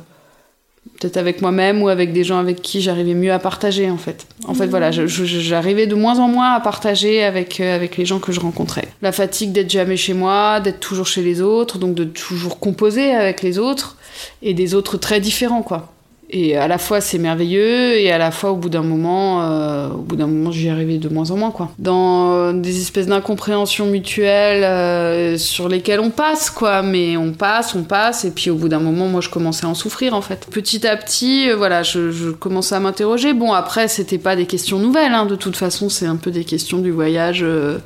peut-être 0.99 1.17
avec 1.17 1.43
moi-même 1.43 1.83
ou 1.83 1.89
avec 1.89 2.13
des 2.13 2.25
gens 2.25 2.39
avec 2.39 2.63
qui 2.63 2.81
j'arrivais 2.81 3.15
mieux 3.15 3.33
à 3.33 3.39
partager 3.39 3.91
en 3.91 3.97
fait. 3.97 4.27
En 4.47 4.55
fait 4.55 4.67
voilà, 4.67 4.91
j'arrivais 4.91 5.87
de 5.87 5.95
moins 5.95 6.19
en 6.19 6.29
moins 6.29 6.53
à 6.53 6.61
partager 6.61 7.23
avec, 7.23 7.61
euh, 7.61 7.75
avec 7.75 7.97
les 7.97 8.07
gens 8.07 8.19
que 8.19 8.33
je 8.33 8.41
rencontrais. 8.41 8.89
La 9.03 9.13
fatigue 9.13 9.53
d'être 9.53 9.71
jamais 9.71 9.97
chez 9.97 10.15
moi, 10.15 10.61
d'être 10.61 10.81
toujours 10.81 11.07
chez 11.07 11.23
les 11.23 11.41
autres, 11.41 11.79
donc 11.79 11.95
de 11.95 12.05
toujours 12.05 12.59
composer 12.59 13.13
avec 13.13 13.43
les 13.43 13.59
autres 13.59 13.97
et 14.43 14.55
des 14.55 14.75
autres 14.75 14.97
très 14.97 15.21
différents 15.21 15.63
quoi. 15.63 15.93
Et 16.29 16.57
à 16.57 16.67
la 16.67 16.79
fois 16.79 17.01
c'est 17.01 17.19
merveilleux 17.19 17.99
et 17.99 18.11
à 18.11 18.19
la 18.19 18.33
fois 18.33 18.51
au 18.51 18.57
bout 18.57 18.69
d'un 18.69 18.83
moment, 18.83 19.43
euh, 19.43 19.91
au 19.91 19.99
bout 19.99 20.17
d'un 20.17 20.27
moment 20.27 20.51
j'y 20.51 20.69
arrivais 20.69 20.99
de 20.99 21.09
moins 21.09 21.31
en 21.31 21.37
moins 21.37 21.53
quoi. 21.53 21.71
Dans 21.79 22.53
des 22.53 22.81
espèces 22.81 23.07
d'incompréhension 23.07 23.87
mutuelle 23.87 24.65
euh, 24.65 25.39
sur 25.39 25.69
lesquelles 25.69 26.01
on 26.01 26.11
passe 26.11 26.51
quoi, 26.51 26.83
mais 26.83 27.17
on 27.17 27.33
passe, 27.33 27.75
on 27.75 27.85
passe 27.85 28.25
et 28.25 28.33
puis 28.33 28.51
au 28.51 28.57
bout 28.57 28.69
d'un 28.69 28.81
moment 28.81 29.07
moi 29.07 29.21
je 29.21 29.29
commençais 29.29 29.67
à 29.67 29.69
en 29.69 29.75
souffrir 29.75 30.15
en 30.15 30.23
fait. 30.23 30.47
Petit 30.51 30.87
à 30.87 30.97
petit, 30.97 31.49
euh, 31.49 31.57
voilà, 31.57 31.83
je, 31.83 32.33
commençais 32.33 32.75
à 32.75 32.81
m'interroger. 32.81 33.33
Bon 33.33 33.53
après 33.53 33.87
c'était 33.87 34.19
pas 34.19 34.35
des 34.35 34.47
questions 34.47 34.79
nouvelles, 34.79 35.13
hein, 35.13 35.27
de 35.27 35.37
toute 35.37 35.57
façon 35.57 35.89
c'est 35.89 36.07
un 36.07 36.17
peu 36.17 36.31
des 36.31 36.45
questions 36.45 36.79
du 36.79 36.91
voyage. 36.91 37.41
Euh, 37.43 37.79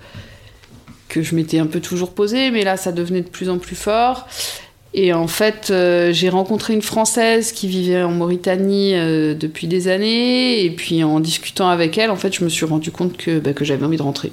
que 1.09 1.23
je 1.23 1.35
m'étais 1.35 1.59
un 1.59 1.67
peu 1.67 1.81
toujours 1.81 2.13
posées, 2.13 2.53
mais 2.53 2.63
là 2.63 2.77
ça 2.77 2.93
devenait 2.93 3.23
de 3.23 3.29
plus 3.29 3.51
en 3.51 3.59
plus 3.59 3.75
fort. 3.75 4.29
Et 4.93 5.13
en 5.13 5.29
fait, 5.29 5.69
euh, 5.71 6.13
j'ai 6.13 6.29
rencontré 6.29 6.75
une 6.75 6.83
Française 6.83 7.53
qui 7.53 7.69
vivait 7.69 8.03
en 8.03 8.11
Mauritanie 8.11 8.95
euh, 8.95 9.35
depuis 9.35 9.69
des 9.69 9.87
années. 9.89 10.65
Et 10.65 10.71
puis 10.71 11.05
en 11.05 11.21
discutant 11.21 11.69
avec 11.69 11.97
elle, 11.97 12.11
en 12.11 12.17
fait, 12.17 12.35
je 12.35 12.43
me 12.43 12.49
suis 12.49 12.67
rendu 12.67 12.91
compte 12.91 13.17
que, 13.17 13.39
bah, 13.39 13.53
que 13.53 13.65
j'avais 13.65 13.85
envie 13.85 13.99
de 13.99 14.03
rentrer. 14.03 14.33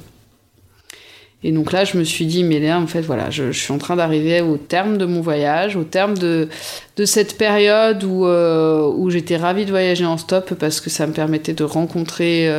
Et 1.43 1.51
donc 1.51 1.71
là, 1.71 1.85
je 1.85 1.97
me 1.99 2.03
suis 2.03 2.25
dit, 2.25 2.43
mais 2.43 2.59
là, 2.59 2.79
en 2.79 2.87
fait, 2.87 3.01
voilà, 3.01 3.29
je, 3.29 3.51
je 3.51 3.59
suis 3.59 3.71
en 3.71 3.77
train 3.77 3.95
d'arriver 3.95 4.41
au 4.41 4.57
terme 4.57 4.97
de 4.97 5.05
mon 5.05 5.21
voyage, 5.21 5.75
au 5.75 5.83
terme 5.83 6.17
de, 6.17 6.49
de 6.95 7.05
cette 7.05 7.37
période 7.37 8.03
où, 8.03 8.25
euh, 8.25 8.91
où 8.95 9.11
j'étais 9.11 9.37
ravie 9.37 9.63
de 9.63 9.69
voyager 9.69 10.05
en 10.05 10.17
stop 10.17 10.55
parce 10.55 10.81
que 10.81 10.89
ça 10.89 11.05
me 11.05 11.13
permettait 11.13 11.53
de 11.53 11.63
rencontrer 11.63 12.51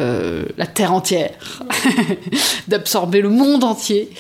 la 0.57 0.67
terre 0.67 0.93
entière, 0.93 1.65
d'absorber 2.69 3.21
le 3.21 3.31
monde 3.31 3.65
entier. 3.65 4.11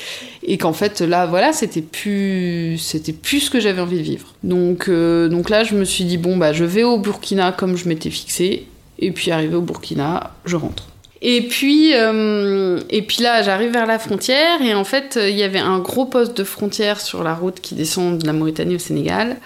Et 0.50 0.56
qu'en 0.56 0.72
fait, 0.72 1.02
là, 1.02 1.26
voilà, 1.26 1.52
c'était 1.52 1.82
plus, 1.82 2.78
c'était 2.78 3.12
plus 3.12 3.40
ce 3.40 3.50
que 3.50 3.60
j'avais 3.60 3.82
envie 3.82 3.98
de 3.98 4.02
vivre. 4.02 4.34
Donc, 4.42 4.88
euh, 4.88 5.28
donc 5.28 5.50
là, 5.50 5.62
je 5.62 5.74
me 5.74 5.84
suis 5.84 6.04
dit, 6.04 6.16
bon, 6.16 6.38
bah, 6.38 6.54
je 6.54 6.64
vais 6.64 6.84
au 6.84 6.98
Burkina 6.98 7.52
comme 7.52 7.76
je 7.76 7.86
m'étais 7.86 8.10
fixé. 8.10 8.66
Et 8.98 9.12
puis, 9.12 9.30
arrivé 9.30 9.54
au 9.54 9.60
Burkina, 9.60 10.32
je 10.46 10.56
rentre. 10.56 10.88
Et 11.20 11.42
puis, 11.42 11.94
euh, 11.94 12.80
et 12.90 13.02
puis 13.02 13.22
là, 13.22 13.42
j'arrive 13.42 13.72
vers 13.72 13.86
la 13.86 13.98
frontière 13.98 14.62
et 14.62 14.74
en 14.74 14.84
fait, 14.84 15.18
il 15.20 15.36
y 15.36 15.42
avait 15.42 15.58
un 15.58 15.80
gros 15.80 16.06
poste 16.06 16.36
de 16.36 16.44
frontière 16.44 17.00
sur 17.00 17.24
la 17.24 17.34
route 17.34 17.60
qui 17.60 17.74
descend 17.74 18.18
de 18.18 18.26
la 18.26 18.32
Mauritanie 18.32 18.76
au 18.76 18.78
Sénégal, 18.78 19.36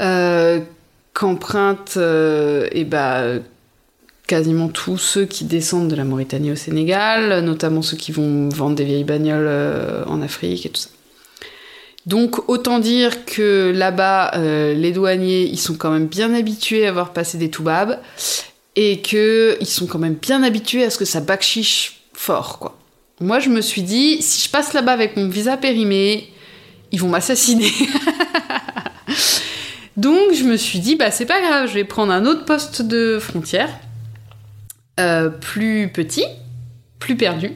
euh, 0.00 0.60
qu'empruntent 1.12 1.94
euh, 1.96 2.68
et 2.70 2.84
bah, 2.84 3.24
quasiment 4.30 4.68
tous 4.68 4.96
ceux 4.96 5.24
qui 5.24 5.44
descendent 5.44 5.88
de 5.88 5.96
la 5.96 6.04
Mauritanie 6.04 6.52
au 6.52 6.56
Sénégal, 6.56 7.44
notamment 7.44 7.82
ceux 7.82 7.96
qui 7.96 8.12
vont 8.12 8.48
vendre 8.48 8.76
des 8.76 8.84
vieilles 8.84 9.02
bagnoles 9.02 9.48
euh, 9.48 10.04
en 10.06 10.22
Afrique 10.22 10.66
et 10.66 10.68
tout 10.68 10.80
ça. 10.80 10.90
Donc 12.06 12.48
autant 12.48 12.78
dire 12.78 13.24
que 13.24 13.72
là-bas, 13.74 14.30
euh, 14.36 14.72
les 14.72 14.92
douaniers, 14.92 15.42
ils 15.42 15.58
sont 15.58 15.74
quand 15.74 15.90
même 15.90 16.06
bien 16.06 16.32
habitués 16.32 16.86
à 16.86 16.90
avoir 16.90 17.12
passé 17.12 17.38
des 17.38 17.50
toubabs 17.50 17.98
et 18.76 19.02
que 19.02 19.56
ils 19.60 19.66
sont 19.66 19.88
quand 19.88 19.98
même 19.98 20.14
bien 20.14 20.44
habitués 20.44 20.84
à 20.84 20.90
ce 20.90 20.98
que 20.98 21.04
ça 21.04 21.18
backchiche 21.18 22.02
fort, 22.12 22.60
quoi. 22.60 22.78
Moi, 23.20 23.40
je 23.40 23.48
me 23.48 23.60
suis 23.60 23.82
dit, 23.82 24.22
si 24.22 24.46
je 24.46 24.50
passe 24.50 24.74
là-bas 24.74 24.92
avec 24.92 25.16
mon 25.16 25.28
visa 25.28 25.56
périmé, 25.56 26.32
ils 26.92 27.00
vont 27.00 27.08
m'assassiner. 27.08 27.70
Donc, 29.96 30.32
je 30.32 30.44
me 30.44 30.56
suis 30.56 30.78
dit, 30.78 30.94
bah, 30.94 31.10
c'est 31.10 31.26
pas 31.26 31.40
grave, 31.40 31.68
je 31.68 31.74
vais 31.74 31.84
prendre 31.84 32.12
un 32.12 32.26
autre 32.26 32.44
poste 32.44 32.80
de 32.80 33.18
frontière, 33.20 33.68
euh, 35.00 35.28
plus 35.30 35.88
petit, 35.88 36.24
plus 36.98 37.16
perdu. 37.16 37.52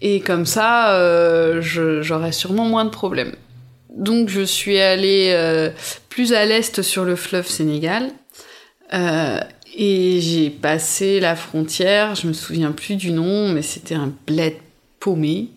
Et 0.00 0.20
comme 0.20 0.46
ça, 0.46 0.94
euh, 0.94 1.60
j'aurai 1.60 2.32
sûrement 2.32 2.64
moins 2.64 2.84
de 2.84 2.90
problèmes. 2.90 3.34
Donc, 3.94 4.28
je 4.28 4.40
suis 4.40 4.78
allée 4.78 5.30
euh, 5.34 5.70
plus 6.08 6.32
à 6.32 6.44
l'est 6.46 6.82
sur 6.82 7.04
le 7.04 7.16
fleuve 7.16 7.46
Sénégal. 7.46 8.10
Et 9.74 10.20
j'ai 10.20 10.50
passé 10.50 11.18
la 11.18 11.34
frontière, 11.34 12.14
je 12.14 12.26
me 12.26 12.34
souviens 12.34 12.72
plus 12.72 12.96
du 12.96 13.10
nom, 13.10 13.48
mais 13.48 13.62
c'était 13.62 13.94
un 13.94 14.12
bled 14.26 14.54
paumé. 15.00 15.48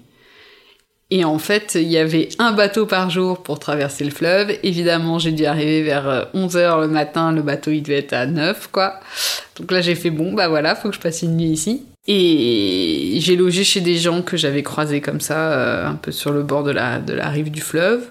Et 1.11 1.23
en 1.23 1.37
fait, 1.37 1.75
il 1.75 1.87
y 1.87 1.97
avait 1.97 2.29
un 2.39 2.51
bateau 2.51 2.85
par 2.85 3.09
jour 3.09 3.43
pour 3.43 3.59
traverser 3.59 4.03
le 4.03 4.11
fleuve. 4.11 4.57
Évidemment, 4.63 5.19
j'ai 5.19 5.31
dû 5.31 5.45
arriver 5.45 5.83
vers 5.83 6.29
11h 6.33 6.81
le 6.81 6.87
matin, 6.87 7.31
le 7.31 7.43
bateau 7.43 7.71
il 7.71 7.83
devait 7.83 7.99
être 7.99 8.13
à 8.13 8.25
9, 8.25 8.69
quoi. 8.71 8.99
Donc 9.57 9.71
là, 9.71 9.81
j'ai 9.81 9.95
fait 9.95 10.09
bon, 10.09 10.33
bah 10.33 10.47
voilà, 10.47 10.75
faut 10.75 10.89
que 10.89 10.95
je 10.95 10.99
passe 10.99 11.21
une 11.21 11.37
nuit 11.37 11.49
ici. 11.49 11.83
Et 12.07 13.17
j'ai 13.19 13.35
logé 13.35 13.63
chez 13.63 13.81
des 13.81 13.97
gens 13.97 14.21
que 14.21 14.35
j'avais 14.37 14.63
croisés 14.63 15.01
comme 15.01 15.21
ça, 15.21 15.53
euh, 15.53 15.87
un 15.87 15.95
peu 15.95 16.11
sur 16.11 16.31
le 16.31 16.43
bord 16.43 16.63
de 16.63 16.71
la, 16.71 16.99
de 16.99 17.13
la 17.13 17.29
rive 17.29 17.51
du 17.51 17.61
fleuve 17.61 18.07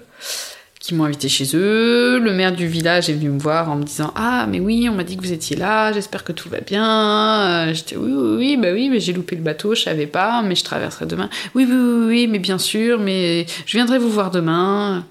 qui 0.85 0.93
m'ont 0.93 1.05
invité 1.05 1.29
chez 1.29 1.55
eux. 1.55 2.19
Le 2.19 2.31
maire 2.31 2.51
du 2.51 2.67
village 2.67 3.09
est 3.09 3.13
venu 3.13 3.29
me 3.29 3.39
voir 3.39 3.71
en 3.71 3.75
me 3.75 3.83
disant 3.83 4.11
Ah, 4.15 4.45
mais 4.47 4.59
oui, 4.59 4.87
on 4.87 4.93
m'a 4.93 5.03
dit 5.03 5.17
que 5.17 5.23
vous 5.23 5.33
étiez 5.33 5.55
là, 5.55 5.91
j'espère 5.91 6.23
que 6.23 6.31
tout 6.31 6.47
va 6.47 6.61
bien. 6.61 7.67
Euh, 7.67 7.73
J'étais 7.73 7.95
Oui, 7.95 8.11
oui, 8.11 8.35
oui, 8.37 8.57
bah 8.57 8.69
oui, 8.71 8.89
mais 8.89 8.99
j'ai 8.99 9.11
loupé 9.11 9.35
le 9.35 9.41
bateau, 9.41 9.73
je 9.73 9.81
savais 9.81 10.05
pas, 10.05 10.43
mais 10.43 10.53
je 10.53 10.63
traverserai 10.63 11.07
demain. 11.07 11.29
Oui, 11.55 11.65
oui, 11.67 11.75
oui, 11.75 12.05
oui, 12.07 12.27
mais 12.27 12.37
bien 12.37 12.59
sûr, 12.59 12.99
mais 12.99 13.47
je 13.65 13.77
viendrai 13.77 13.97
vous 13.97 14.11
voir 14.11 14.29
demain. 14.29 15.05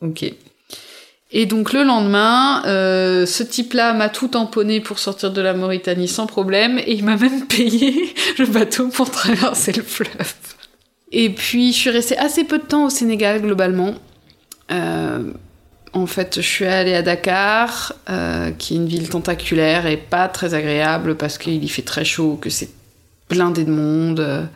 Ok. 0.00 0.24
Et 1.30 1.46
donc 1.46 1.72
le 1.72 1.84
lendemain, 1.84 2.64
euh, 2.66 3.24
ce 3.24 3.44
type-là 3.44 3.92
m'a 3.92 4.08
tout 4.08 4.28
tamponné 4.28 4.80
pour 4.80 4.98
sortir 4.98 5.30
de 5.32 5.40
la 5.40 5.54
Mauritanie 5.54 6.08
sans 6.08 6.26
problème, 6.26 6.78
et 6.78 6.92
il 6.92 7.04
m'a 7.04 7.16
même 7.16 7.46
payé 7.48 8.12
le 8.38 8.46
bateau 8.46 8.88
pour 8.88 9.10
traverser 9.10 9.72
le 9.72 9.82
fleuve. 9.84 10.34
Et 11.12 11.30
puis 11.30 11.72
je 11.72 11.78
suis 11.78 11.90
restée 11.90 12.18
assez 12.18 12.42
peu 12.42 12.58
de 12.58 12.64
temps 12.64 12.86
au 12.86 12.90
Sénégal 12.90 13.42
globalement. 13.42 13.94
Euh, 14.70 15.32
en 15.92 16.06
fait, 16.06 16.36
je 16.36 16.46
suis 16.46 16.66
allée 16.66 16.94
à 16.94 17.02
Dakar, 17.02 17.94
euh, 18.08 18.50
qui 18.50 18.74
est 18.74 18.76
une 18.76 18.86
ville 18.86 19.08
tentaculaire 19.08 19.86
et 19.86 19.96
pas 19.96 20.28
très 20.28 20.54
agréable 20.54 21.16
parce 21.16 21.38
qu'il 21.38 21.62
y 21.62 21.68
fait 21.68 21.82
très 21.82 22.04
chaud, 22.04 22.38
que 22.40 22.50
c'est 22.50 22.70
blindé 23.30 23.64
de 23.64 23.70
monde. 23.70 24.48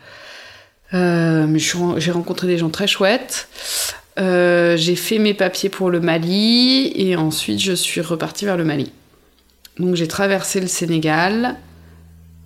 Euh, 0.93 1.47
mais 1.47 1.59
j'ai 1.59 2.11
rencontré 2.11 2.47
des 2.47 2.57
gens 2.57 2.69
très 2.69 2.87
chouettes. 2.87 3.47
J'ai 4.17 4.95
fait 4.95 5.17
mes 5.17 5.33
papiers 5.33 5.69
pour 5.69 5.89
le 5.89 6.01
Mali 6.01 6.91
et 6.93 7.15
ensuite 7.15 7.59
je 7.59 7.71
suis 7.71 8.01
repartie 8.01 8.43
vers 8.43 8.57
le 8.57 8.65
Mali. 8.65 8.91
Donc 9.77 9.95
j'ai 9.95 10.09
traversé 10.09 10.59
le 10.59 10.67
Sénégal 10.67 11.55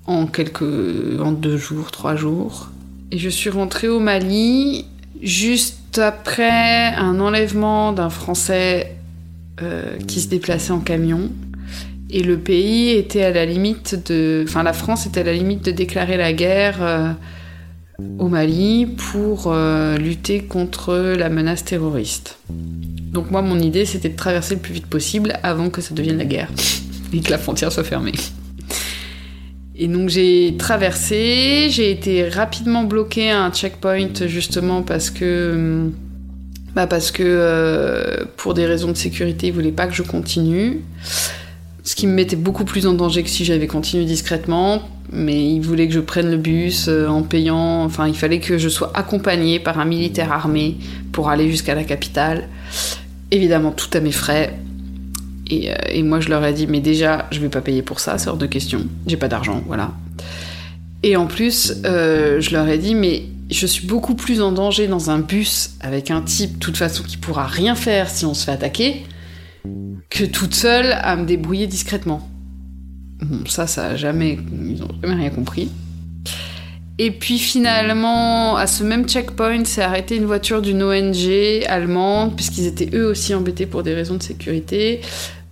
en 0.06 0.28
quelques, 0.28 0.62
en 0.62 1.32
deux 1.32 1.58
jours, 1.58 1.90
trois 1.90 2.16
jours, 2.16 2.70
et 3.12 3.18
je 3.18 3.30
suis 3.30 3.50
rentrée 3.50 3.88
au 3.88 4.00
Mali 4.00 4.86
juste 5.22 5.80
après 6.00 6.94
un 6.96 7.20
enlèvement 7.20 7.92
d'un 7.94 8.10
Français 8.10 8.96
euh, 9.62 9.98
qui 10.08 10.20
se 10.22 10.28
déplaçait 10.28 10.72
en 10.72 10.80
camion. 10.80 11.30
Et 12.10 12.22
le 12.22 12.38
pays 12.38 12.92
était 12.92 13.24
à 13.24 13.32
la 13.32 13.46
limite 13.46 14.08
de. 14.10 14.46
Enfin, 14.48 14.64
la 14.64 14.74
France 14.74 15.06
était 15.06 15.22
à 15.22 15.24
la 15.24 15.34
limite 15.34 15.66
de 15.66 15.72
déclarer 15.72 16.18
la 16.18 16.34
guerre 16.34 16.78
euh, 16.82 17.12
au 18.20 18.28
Mali 18.28 18.86
pour 19.12 19.46
euh, 19.48 19.98
lutter 19.98 20.44
contre 20.44 21.16
la 21.18 21.30
menace 21.30 21.66
terroriste. 21.66 22.38
Donc, 22.50 23.32
moi, 23.32 23.42
mon 23.42 23.60
idée, 23.60 23.86
c'était 23.86 24.10
de 24.10 24.16
traverser 24.16 24.56
le 24.56 24.62
plus 24.62 24.74
vite 24.74 24.88
possible 24.88 25.34
avant 25.44 25.70
que 25.70 25.82
ça 25.82 25.94
devienne 25.94 26.18
la 26.18 26.26
guerre 26.26 26.50
et 27.14 27.20
que 27.22 27.30
la 27.32 27.38
frontière 27.38 27.72
soit 27.72 27.84
fermée. 27.84 28.14
Et 29.76 29.88
donc 29.88 30.10
j'ai 30.10 30.56
traversé, 30.58 31.68
j'ai 31.70 31.90
été 31.90 32.30
rapidement 32.30 32.84
bloqué 32.84 33.32
à 33.32 33.44
un 33.44 33.52
checkpoint 33.52 34.28
justement 34.28 34.84
parce 34.84 35.10
que 35.10 35.90
bah 36.76 36.88
parce 36.88 37.12
que 37.12 37.24
euh, 37.26 38.26
pour 38.38 38.54
des 38.54 38.66
raisons 38.66 38.92
de 38.92 38.98
sécurité, 38.98 39.48
ils 39.48 39.54
voulaient 39.54 39.72
pas 39.72 39.88
que 39.88 39.94
je 39.94 40.04
continue. 40.04 40.82
Ce 41.84 41.96
qui 41.96 42.08
me 42.08 42.14
mettait 42.14 42.36
beaucoup 42.36 42.66
plus 42.66 42.88
en 42.88 42.94
danger 42.94 43.24
que 43.24 43.30
si 43.30 43.46
j'avais 43.46 43.68
continué 43.68 44.06
discrètement. 44.06 44.82
Mais 45.12 45.48
ils 45.48 45.60
voulaient 45.60 45.88
que 45.88 45.94
je 45.94 46.00
prenne 46.00 46.32
le 46.32 46.38
bus 46.38 46.88
euh, 46.88 47.08
en 47.08 47.22
payant. 47.22 47.84
Enfin, 47.84 48.08
il 48.08 48.16
fallait 48.16 48.40
que 48.40 48.58
je 48.58 48.70
sois 48.70 48.92
accompagnée 48.96 49.60
par 49.60 49.80
un 49.80 49.86
militaire 49.86 50.32
armé 50.32 50.78
pour 51.12 51.30
aller 51.30 51.52
jusqu'à 51.52 51.76
la 51.76 51.84
capitale. 51.84 52.48
Évidemment, 53.30 53.72
tout 53.72 53.90
à 53.94 54.00
mes 54.00 54.12
frais. 54.12 54.58
Et, 55.54 55.72
euh, 55.72 55.76
et, 55.90 56.04
moi, 56.04 56.20
je 56.20 56.30
leur 56.30 56.44
ai 56.44 56.54
dit, 56.54 56.68
mais 56.68 56.80
déjà, 56.80 57.28
je 57.32 57.40
vais 57.40 57.50
pas 57.50 57.62
payer 57.62 57.82
pour 57.82 58.00
ça, 58.00 58.18
c'est 58.18 58.30
hors 58.30 58.38
de 58.38 58.46
question. 58.46 58.86
J'ai 59.06 59.18
pas 59.18 59.28
d'argent, 59.28 59.62
voilà. 59.68 59.92
Et 61.04 61.16
en 61.16 61.28
plus, 61.28 61.74
euh, 61.86 62.40
je 62.40 62.52
leur 62.52 62.68
ai 62.68 62.78
dit, 62.78 62.96
mais 62.96 63.24
je 63.52 63.68
suis 63.68 63.86
beaucoup 63.86 64.16
plus 64.16 64.42
en 64.42 64.52
danger 64.52 64.88
dans 64.88 65.10
un 65.10 65.20
bus 65.20 65.72
avec 65.82 66.12
un 66.12 66.22
type, 66.22 66.54
de 66.54 66.60
toute 66.60 66.78
façon, 66.78 67.04
qui 67.04 67.18
pourra 67.18 67.46
rien 67.46 67.76
faire 67.76 68.10
si 68.10 68.26
on 68.26 68.34
se 68.34 68.46
fait 68.46 68.52
attaquer, 68.52 69.04
que 70.10 70.24
toute 70.24 70.56
seule 70.56 70.94
à 70.94 71.16
me 71.16 71.26
débrouiller 71.26 71.68
discrètement. 71.68 72.30
Bon, 73.22 73.46
ça, 73.48 73.68
ça 73.68 73.88
a 73.88 73.96
jamais. 73.96 74.40
Ils 74.66 74.82
ont 74.84 74.90
jamais 75.02 75.16
rien 75.16 75.30
compris. 75.30 75.70
Et 77.00 77.12
puis 77.12 77.40
finalement, 77.40 78.56
à 78.56 78.68
ce 78.68 78.84
même 78.84 79.08
checkpoint, 79.08 79.66
s'est 79.66 79.82
arrêté 79.82 80.16
une 80.16 80.26
voiture 80.26 80.62
d'une 80.62 80.84
ONG 80.84 81.64
allemande, 81.68 82.36
puisqu'ils 82.36 82.68
étaient 82.68 82.90
eux 82.94 83.08
aussi 83.08 83.34
embêtés 83.34 83.66
pour 83.66 83.82
des 83.82 83.94
raisons 83.94 84.16
de 84.16 84.24
sécurité. 84.24 85.02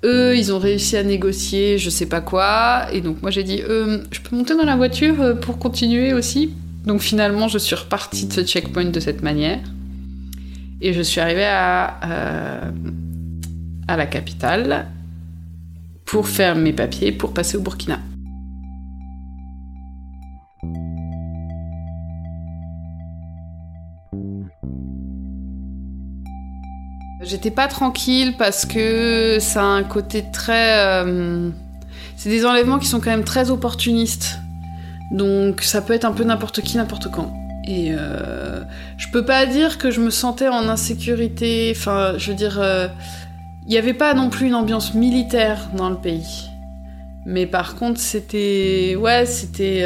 Eux, 0.03 0.35
ils 0.35 0.51
ont 0.51 0.57
réussi 0.57 0.97
à 0.97 1.03
négocier 1.03 1.77
je 1.77 1.89
sais 1.89 2.07
pas 2.07 2.21
quoi, 2.21 2.87
et 2.91 3.01
donc 3.01 3.21
moi 3.21 3.29
j'ai 3.29 3.43
dit, 3.43 3.61
euh, 3.61 4.03
je 4.11 4.19
peux 4.21 4.35
monter 4.35 4.55
dans 4.55 4.65
la 4.65 4.75
voiture 4.75 5.21
euh, 5.21 5.33
pour 5.35 5.59
continuer 5.59 6.13
aussi. 6.13 6.53
Donc 6.85 7.01
finalement, 7.01 7.47
je 7.47 7.59
suis 7.59 7.75
repartie 7.75 8.25
de 8.25 8.33
ce 8.33 8.43
checkpoint 8.43 8.85
de 8.85 8.99
cette 8.99 9.21
manière, 9.21 9.59
et 10.81 10.93
je 10.93 11.01
suis 11.01 11.21
arrivée 11.21 11.45
à, 11.45 11.99
euh, 12.03 12.71
à 13.87 13.95
la 13.95 14.07
capitale 14.07 14.87
pour 16.05 16.27
faire 16.27 16.55
mes 16.55 16.73
papiers 16.73 17.11
pour 17.11 17.33
passer 17.33 17.57
au 17.57 17.61
Burkina. 17.61 17.99
J'étais 27.23 27.51
pas 27.51 27.67
tranquille 27.67 28.35
parce 28.35 28.65
que 28.65 29.37
ça 29.39 29.61
a 29.61 29.65
un 29.65 29.83
côté 29.83 30.25
très. 30.33 30.79
Euh, 30.79 31.49
c'est 32.17 32.29
des 32.29 32.45
enlèvements 32.45 32.79
qui 32.79 32.87
sont 32.87 32.99
quand 32.99 33.11
même 33.11 33.23
très 33.23 33.51
opportunistes. 33.51 34.39
Donc 35.11 35.61
ça 35.61 35.81
peut 35.81 35.93
être 35.93 36.05
un 36.05 36.13
peu 36.13 36.23
n'importe 36.23 36.61
qui, 36.61 36.77
n'importe 36.77 37.11
quand. 37.11 37.31
Et 37.67 37.91
euh, 37.91 38.61
je 38.97 39.07
peux 39.09 39.23
pas 39.23 39.45
dire 39.45 39.77
que 39.77 39.91
je 39.91 40.01
me 40.01 40.09
sentais 40.09 40.47
en 40.47 40.67
insécurité. 40.67 41.71
Enfin, 41.75 42.13
je 42.17 42.31
veux 42.31 42.37
dire, 42.37 42.55
il 42.55 42.63
euh, 42.63 42.87
n'y 43.67 43.77
avait 43.77 43.93
pas 43.93 44.15
non 44.15 44.29
plus 44.29 44.47
une 44.47 44.55
ambiance 44.55 44.95
militaire 44.95 45.69
dans 45.77 45.91
le 45.91 45.97
pays. 45.97 46.49
Mais 47.27 47.45
par 47.45 47.75
contre, 47.75 47.99
c'était. 47.99 48.97
Ouais, 48.99 49.27
c'était. 49.27 49.85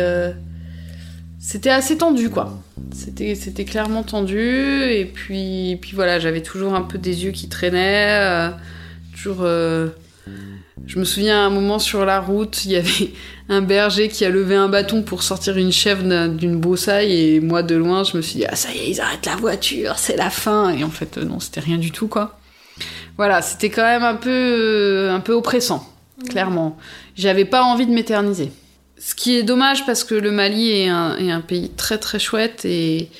C'était 1.38 1.70
assez 1.70 1.98
tendu, 1.98 2.30
quoi. 2.30 2.58
C'était, 2.92 3.36
c'était 3.36 3.66
clairement 3.66 4.04
tendu. 4.04 4.40
Et 4.40 5.06
puis, 5.06 5.78
puis 5.82 5.92
voilà, 5.94 6.20
j'avais 6.20 6.42
toujours 6.42 6.76
un 6.76 6.82
peu 6.82 6.98
des 6.98 7.26
yeux 7.26 7.32
qui 7.32 7.50
traînaient. 7.50 8.20
Euh, 8.20 8.50
toujours. 9.14 9.40
Euh, 9.42 9.90
je 10.86 11.00
me 11.00 11.06
souviens 11.06 11.44
à 11.44 11.46
un 11.46 11.50
moment 11.50 11.80
sur 11.80 12.06
la 12.06 12.20
route, 12.20 12.66
il 12.66 12.72
y 12.72 12.76
avait 12.76 13.12
un 13.50 13.62
berger 13.62 14.08
qui 14.08 14.24
a 14.26 14.30
levé 14.30 14.56
un 14.56 14.70
bâton 14.70 15.02
pour 15.02 15.24
sortir 15.24 15.58
une 15.58 15.72
chèvre 15.72 16.28
d'une 16.28 16.60
broussaille. 16.60 17.12
Et 17.14 17.40
moi, 17.40 17.64
de 17.64 17.76
loin, 17.76 18.04
je 18.04 18.18
me 18.18 18.22
suis 18.22 18.40
dit, 18.40 18.46
ah, 18.46 18.56
ça 18.56 18.72
y 18.72 18.78
est, 18.78 18.90
ils 18.90 19.02
arrêtent 19.02 19.26
la 19.26 19.36
voiture, 19.36 19.98
c'est 19.98 20.18
la 20.18 20.30
fin. 20.30 20.70
Et 20.72 20.84
en 20.84 20.90
fait, 20.90 21.18
euh, 21.18 21.24
non, 21.24 21.40
c'était 21.40 21.62
rien 21.62 21.78
du 21.78 21.92
tout, 21.92 22.08
quoi. 22.08 22.38
Voilà, 23.18 23.42
c'était 23.42 23.70
quand 23.70 23.84
même 23.84 24.04
un 24.04 24.16
peu, 24.16 25.10
un 25.10 25.22
peu 25.22 25.34
oppressant, 25.34 25.90
clairement. 26.30 26.78
J'avais 27.16 27.46
pas 27.46 27.64
envie 27.64 27.88
de 27.88 27.92
m'éterniser. 27.92 28.52
Ce 29.06 29.14
qui 29.14 29.38
est 29.38 29.44
dommage 29.44 29.86
parce 29.86 30.04
que 30.04 30.16
le 30.16 30.32
Mali 30.32 30.72
est 30.72 30.90
un, 30.90 31.42
pays 31.42 31.70
très 31.70 32.00
très 32.00 32.18
chouette 32.18 32.66
et, 32.66 33.12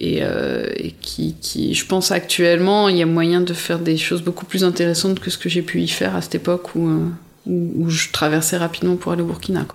euh, 0.00 0.66
qui, 1.02 1.74
je 1.74 1.84
pense 1.84 2.10
actuellement, 2.10 2.88
il 2.88 2.96
y 2.96 3.02
a 3.02 3.06
moyen 3.06 3.42
de 3.42 3.52
faire 3.52 3.78
des 3.78 3.98
choses 3.98 4.22
beaucoup 4.22 4.46
plus 4.46 4.64
intéressantes 4.64 5.20
que 5.20 5.28
ce 5.28 5.36
que 5.36 5.50
j'ai 5.50 5.60
pu 5.60 5.82
y 5.82 5.88
faire 5.88 6.16
à 6.16 6.22
cette 6.22 6.36
époque 6.36 6.74
où, 6.74 6.88
euh, 6.88 7.88
je 7.88 8.10
traversais 8.10 8.56
rapidement 8.56 8.96
pour 8.96 9.12
aller 9.12 9.20
au 9.20 9.26
Burkina. 9.26 9.66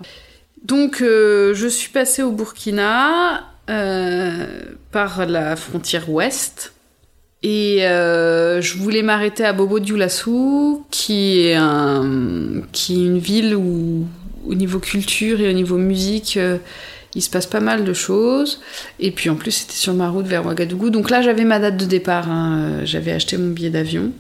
Donc 0.65 1.03
euh, 1.03 1.53
je 1.53 1.67
suis 1.67 1.91
passée 1.91 2.23
au 2.23 2.31
Burkina 2.31 3.45
par 4.91 5.27
la 5.27 5.55
frontière 5.55 6.09
ouest. 6.09 6.73
Et 7.43 7.81
je 7.81 8.77
voulais 8.79 9.03
m'arrêter 9.03 9.45
à 9.45 9.53
Bobo 9.53 9.77
Dioulassou, 9.77 10.83
qui 10.89 11.53
qui 12.71 12.93
est 12.93 13.05
une 13.05 13.19
ville 13.19 13.55
où 13.55 14.07
au 14.45 14.53
niveau 14.53 14.79
culture 14.79 15.39
et 15.41 15.49
au 15.49 15.53
niveau 15.53 15.77
musique, 15.77 16.37
euh, 16.37 16.57
il 17.15 17.21
se 17.21 17.29
passe 17.29 17.45
pas 17.45 17.59
mal 17.59 17.83
de 17.83 17.93
choses. 17.93 18.61
Et 18.99 19.11
puis 19.11 19.29
en 19.29 19.35
plus, 19.35 19.51
c'était 19.51 19.73
sur 19.73 19.93
ma 19.93 20.09
route 20.09 20.25
vers 20.25 20.45
Ouagadougou. 20.45 20.89
Donc 20.89 21.09
là, 21.09 21.21
j'avais 21.21 21.43
ma 21.43 21.59
date 21.59 21.77
de 21.77 21.85
départ. 21.85 22.29
Hein. 22.29 22.59
Euh, 22.59 22.81
j'avais 22.85 23.11
acheté 23.11 23.37
mon 23.37 23.51
billet 23.51 23.69
d'avion. 23.69 24.11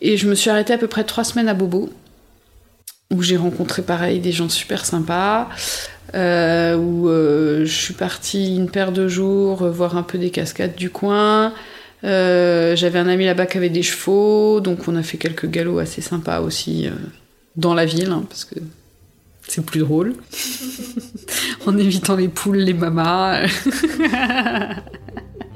Et 0.00 0.16
je 0.16 0.28
me 0.28 0.34
suis 0.34 0.50
arrêtée 0.50 0.72
à 0.72 0.78
peu 0.78 0.86
près 0.86 1.04
trois 1.04 1.24
semaines 1.24 1.48
à 1.48 1.54
Bobo, 1.54 1.90
où 3.10 3.22
j'ai 3.22 3.36
rencontré 3.36 3.82
pareil 3.82 4.20
des 4.20 4.32
gens 4.32 4.48
super 4.48 4.84
sympas. 4.84 5.48
Euh, 6.14 6.74
où 6.76 7.08
je 7.08 7.70
suis 7.70 7.92
partie 7.92 8.56
une 8.56 8.70
paire 8.70 8.92
de 8.92 9.08
jours 9.08 9.68
voir 9.68 9.98
un 9.98 10.02
peu 10.02 10.16
des 10.16 10.30
cascades 10.30 10.74
du 10.76 10.88
coin. 10.88 11.52
J'avais 12.02 12.98
un 12.98 13.08
ami 13.08 13.26
là-bas 13.26 13.46
qui 13.46 13.58
avait 13.58 13.68
des 13.68 13.82
chevaux, 13.82 14.60
donc 14.60 14.86
on 14.86 14.96
a 14.96 15.02
fait 15.02 15.18
quelques 15.18 15.50
galops 15.50 15.80
assez 15.80 16.00
sympas 16.00 16.40
aussi 16.40 16.88
dans 17.58 17.74
la 17.74 17.84
ville, 17.84 18.10
hein, 18.10 18.24
parce 18.28 18.44
que 18.44 18.54
c'est 19.48 19.64
plus 19.64 19.80
drôle. 19.80 20.14
en 21.66 21.76
évitant 21.76 22.16
les 22.16 22.28
poules, 22.28 22.58
les 22.58 22.74
mamas. 22.74 23.46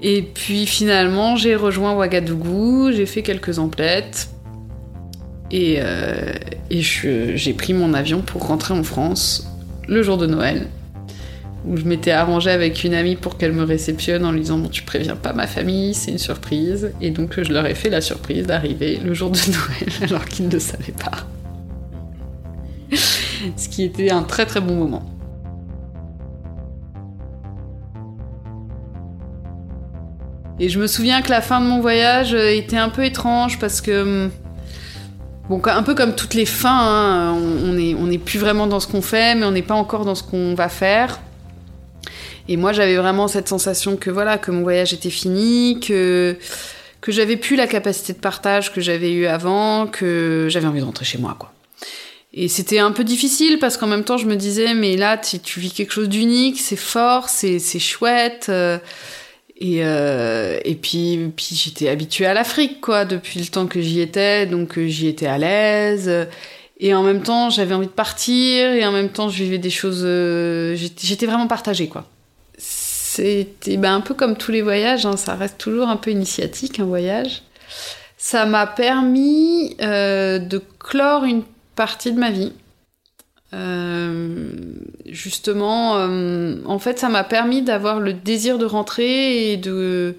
et 0.03 0.23
puis 0.23 0.67
finalement, 0.67 1.37
j'ai 1.37 1.55
rejoint 1.55 1.95
Ouagadougou, 1.95 2.91
j'ai 2.93 3.07
fait 3.07 3.23
quelques 3.23 3.59
emplettes. 3.59 4.29
Et, 5.51 5.77
euh, 5.79 6.33
j'ai 6.71 7.53
pris 7.53 7.75
mon 7.75 7.93
avion 7.93 8.23
pour 8.23 8.47
rentrer 8.47 8.73
en 8.73 8.83
France 8.83 9.47
le 9.87 10.03
jour 10.03 10.17
de 10.17 10.27
Noël. 10.27 10.69
Où 11.65 11.77
je 11.77 11.85
m'étais 11.85 12.11
arrangée 12.11 12.51
avec 12.51 12.83
une 12.83 12.95
amie 12.95 13.15
pour 13.15 13.37
qu'elle 13.37 13.53
me 13.53 13.63
réceptionne 13.63 14.25
en 14.25 14.33
lui 14.33 14.41
disant 14.41 14.59
Bon, 14.59 14.69
tu 14.69 14.83
préviens 14.83 15.15
pas 15.15 15.33
ma 15.33 15.47
famille, 15.47 15.95
c'est 15.95 16.11
une 16.11 16.19
surprise. 16.19 16.91
Et 17.01 17.11
donc 17.11 17.41
je 17.41 17.53
leur 17.53 17.67
ai 17.67 17.75
fait 17.75 17.91
la 17.91 18.01
surprise 18.01 18.47
d'arriver 18.47 18.99
le 19.05 19.15
jour 19.15 19.31
de 19.31 19.39
Noël 19.39 19.93
alors 20.03 20.25
qu'ils 20.25 20.49
ne 20.49 20.59
savaient 20.59 20.93
pas. 20.93 21.29
Ce 23.57 23.69
qui 23.69 23.85
était 23.85 24.11
un 24.11 24.23
très 24.23 24.47
très 24.47 24.61
bon 24.61 24.75
moment. 24.75 25.03
Et 30.59 30.69
je 30.69 30.79
me 30.79 30.87
souviens 30.87 31.23
que 31.23 31.31
la 31.31 31.41
fin 31.41 31.61
de 31.61 31.67
mon 31.67 31.81
voyage 31.81 32.35
était 32.35 32.77
un 32.77 32.89
peu 32.89 33.05
étrange 33.05 33.59
parce 33.59 33.81
que, 33.81 34.03
hum, 34.03 34.31
bon, 35.49 35.61
un 35.65 35.83
peu 35.83 35.95
comme 35.95 36.15
toutes 36.15 36.35
les 36.35 36.47
fins, 36.47 36.71
hein, 36.71 37.33
on 37.33 37.73
n'est 37.73 37.95
on 37.95 38.19
plus 38.19 38.39
vraiment 38.39 38.67
dans 38.67 38.79
ce 38.79 38.87
qu'on 38.87 39.03
fait, 39.03 39.35
mais 39.35 39.45
on 39.45 39.51
n'est 39.51 39.63
pas 39.63 39.75
encore 39.75 40.05
dans 40.05 40.15
ce 40.15 40.23
qu'on 40.23 40.55
va 40.55 40.69
faire. 40.69 41.21
Et 42.49 42.57
moi, 42.57 42.73
j'avais 42.73 42.97
vraiment 42.97 43.29
cette 43.29 43.49
sensation 43.49 43.97
que 43.97 44.11
voilà, 44.11 44.39
que 44.39 44.51
mon 44.51 44.63
voyage 44.63 44.93
était 44.93 45.11
fini, 45.11 45.81
que 45.81 46.37
que 47.01 47.11
j'avais 47.11 47.37
plus 47.37 47.57
la 47.57 47.67
capacité 47.67 48.13
de 48.13 48.19
partage 48.19 48.73
que 48.73 48.81
j'avais 48.81 49.13
eu 49.13 49.27
avant, 49.27 49.89
que 49.89 50.47
j'avais 50.49 50.69
envie 50.69 50.79
de 50.79 50.85
rentrer 50.85 51.05
chez 51.05 51.19
moi, 51.19 51.35
quoi. 51.37 51.53
Et 52.35 52.49
c'était 52.49 52.79
un 52.79 52.93
peu 52.93 53.05
difficile 53.05 53.59
parce 53.59 53.77
qu'en 53.77 53.87
même 53.87 54.05
temps, 54.05 54.17
je 54.17 54.27
me 54.27 54.37
disais, 54.37 54.75
mais 54.75 54.97
là, 54.97 55.19
tu, 55.19 55.61
vis 55.61 55.71
quelque 55.71 55.93
chose 55.93 56.09
d'unique, 56.09 56.59
c'est 56.59 56.77
fort, 56.77 57.29
c'est, 57.29 57.59
c'est 57.59 57.79
chouette. 57.79 58.47
Euh, 58.49 58.79
et, 59.59 59.81
euh, 59.85 60.59
et 60.65 60.75
puis, 60.75 61.31
puis 61.37 61.49
j'étais 61.53 61.91
habituée 61.91 62.27
à 62.27 62.33
l'Afrique, 62.33 62.81
quoi, 62.81 63.05
depuis 63.05 63.39
le 63.39 63.47
temps 63.47 63.67
que 63.67 63.83
j'y 63.83 64.01
étais, 64.01 64.47
donc 64.47 64.79
euh, 64.79 64.87
j'y 64.87 65.09
étais 65.09 65.27
à 65.27 65.37
l'aise. 65.37 66.11
Et 66.81 66.95
en 66.95 67.03
même 67.03 67.23
temps, 67.23 67.51
j'avais 67.51 67.75
envie 67.75 67.87
de 67.87 67.93
partir, 67.93 68.73
et 68.73 68.85
en 68.87 68.93
même 68.93 69.11
temps, 69.11 69.29
je 69.29 69.45
vivais 69.45 69.59
des 69.59 69.71
choses. 69.71 70.01
j'étais, 70.75 71.27
vraiment 71.27 71.47
partagée, 71.47 71.89
quoi. 71.89 72.09
C'était 72.57 73.77
ben, 73.77 73.95
un 73.95 74.01
peu 74.01 74.15
comme 74.15 74.39
tous 74.39 74.53
les 74.53 74.63
voyages, 74.63 75.05
hein, 75.05 75.19
ça 75.19 75.35
reste 75.35 75.59
toujours 75.59 75.89
un 75.89 75.97
peu 75.97 76.11
initiatique, 76.11 76.81
un 76.81 76.87
voyage. 76.87 77.43
Ça 78.17 78.47
m'a 78.47 78.67
permis 78.67 79.77
de 79.79 80.63
clore 80.79 81.25
une 81.25 81.43
partie 81.75 82.13
de 82.13 82.19
ma 82.19 82.31
vie. 82.31 82.53
Euh, 83.55 84.51
justement, 85.07 85.97
euh, 85.97 86.57
en 86.65 86.79
fait, 86.79 86.99
ça 86.99 87.09
m'a 87.09 87.25
permis 87.25 87.63
d'avoir 87.63 88.01
le 88.01 88.15
désir 88.15 88.59
de 88.59 88.65
rentrer 88.65 89.53
et 89.53 89.57
de, 89.59 90.15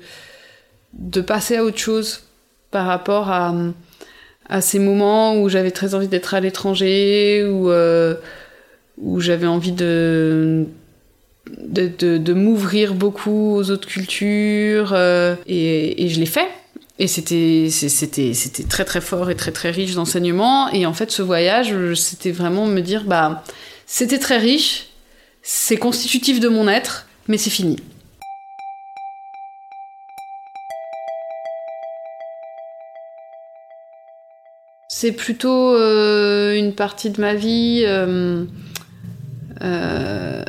de 0.94 1.22
passer 1.22 1.58
à 1.58 1.64
autre 1.64 1.80
chose 1.80 2.24
par 2.70 2.86
rapport 2.86 3.32
à, 3.32 3.56
à 4.50 4.62
ces 4.62 4.78
moments 4.80 5.42
où 5.42 5.50
j'avais 5.50 5.72
très 5.72 5.96
envie 5.96 6.08
d'être 6.08 6.36
à 6.36 6.42
l'étranger, 6.42 7.44
où, 7.44 7.72
euh, 7.72 8.16
où 9.00 9.20
j'avais 9.20 9.48
envie 9.48 9.72
de, 9.72 10.66
de, 11.48 12.34
m'ouvrir 12.34 12.94
beaucoup 12.94 13.56
aux 13.56 13.72
autres 13.72 13.88
cultures, 13.88 14.96
et, 15.48 16.08
je 16.08 16.20
l'ai 16.20 16.28
fait. 16.28 16.48
Et 17.00 17.08
c'était, 17.08 17.70
très 18.70 18.86
très 18.86 19.02
fort 19.02 19.32
et 19.32 19.36
très 19.36 19.52
très 19.52 19.72
riche 19.72 19.96
d'enseignement. 19.96 20.70
Et 20.70 20.86
en 20.86 20.94
fait, 20.94 21.12
ce 21.12 21.22
voyage, 21.22 21.94
c'était 21.96 22.32
vraiment 22.32 22.68
me 22.68 22.82
dire, 22.82 23.04
bah, 23.06 23.44
c'était 23.88 24.20
très 24.20 24.38
riche, 24.38 24.90
c'est 25.42 25.78
constitutif 25.78 26.40
de 26.40 26.50
mon 26.50 26.68
être, 26.68 27.08
mais 27.28 27.38
c'est 27.38 27.50
fini. 27.50 27.78
C'est 34.88 35.12
plutôt 35.12 35.76
euh, 35.76 36.56
une 36.56 36.74
partie 36.74 37.10
de 37.10 37.20
ma 37.20 37.34
vie 37.34 37.84
euh, 37.86 38.46
euh, 39.62 40.44